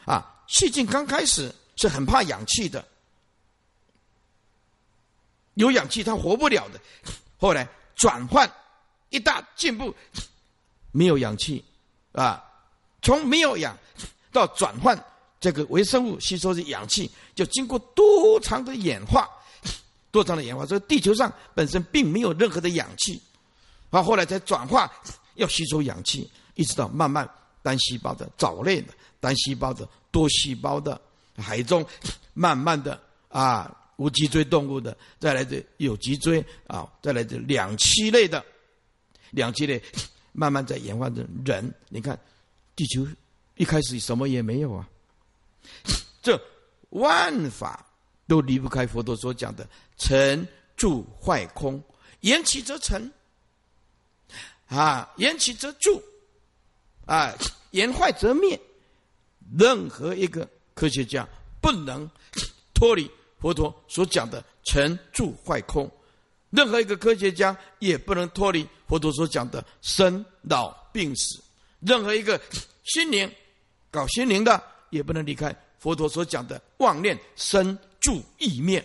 [0.04, 2.84] 啊，气境刚开始是很怕氧气的，
[5.54, 6.80] 有氧气它活不了的。
[7.36, 8.52] 后来转换
[9.10, 9.94] 一大进步，
[10.90, 11.64] 没有氧气，
[12.10, 12.42] 啊，
[13.00, 13.78] 从没有氧
[14.32, 15.00] 到转换
[15.46, 19.28] 这个微生物吸收的氧气，就经过多长的演化，
[20.10, 23.22] 多长的演化，这个地球上本身并没有任何的氧气，
[23.90, 24.92] 啊，后来才转化
[25.36, 26.28] 要吸收氧气。
[26.56, 27.30] 一直到慢慢
[27.62, 31.00] 单细胞的藻类的单细胞的多细胞的
[31.36, 31.86] 海中，
[32.34, 38.44] 慢慢的啊无脊椎动物的，再来的有脊椎啊，再来的两栖类的
[39.30, 39.80] 两栖类，
[40.32, 41.72] 慢慢在演化成人。
[41.88, 42.18] 你看，
[42.74, 43.06] 地球
[43.54, 44.88] 一开始什么也没有啊，
[46.22, 46.40] 这
[46.90, 47.86] 万法
[48.26, 50.46] 都离不开佛陀所讲的成
[50.76, 51.82] 住坏空，
[52.20, 53.10] 缘起则成
[54.68, 56.02] 啊，缘起则住。
[57.06, 57.32] 啊，
[57.70, 58.60] 言坏则灭。
[59.56, 61.24] 任何一个科学家
[61.60, 62.10] 不能
[62.74, 63.08] 脱离
[63.38, 65.88] 佛陀所讲的成住坏空，
[66.50, 71.40] 任何一个科学家也不能脱离佛陀所讲的生老病死。
[71.78, 72.40] 任何一个
[72.82, 73.32] 心灵
[73.88, 74.60] 搞心灵的
[74.90, 78.84] 也不能离开佛陀所讲的妄念生住意灭。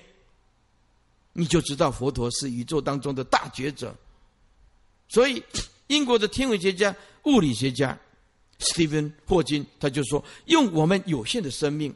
[1.34, 3.95] 你就知道佛陀是宇宙当中的大觉者。
[5.08, 5.43] 所以，
[5.88, 7.97] 英国的天文学家、物理学家。
[8.64, 11.91] 斯蒂芬·霍金他就说：“用我们有限的生命，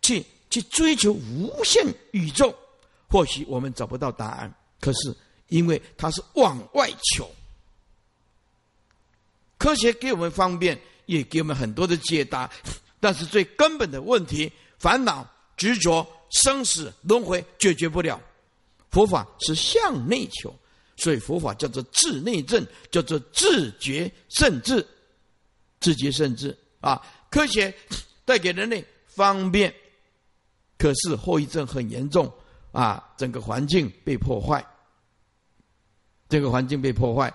[0.00, 2.54] 去去追求无限宇宙，
[3.10, 4.54] 或许我们找不到答案。
[4.80, 5.14] 可是，
[5.48, 7.30] 因为他是往外求，
[9.58, 12.50] 科学给我们方便，也给我们很多的解答，
[13.02, 18.20] 但是最根本的问题，烦恼、执着、生死、轮回解决不了。
[18.92, 20.56] 佛法是向内求，
[20.96, 24.86] 所以佛法叫做自内证，叫做自觉甚至，
[25.80, 27.04] 自觉甚至啊！
[27.28, 27.74] 科学
[28.24, 29.74] 带给人类方便，
[30.78, 32.32] 可是后遗症很严重
[32.70, 33.12] 啊！
[33.16, 34.64] 整个环境被破坏，
[36.28, 37.34] 这个环境被破坏。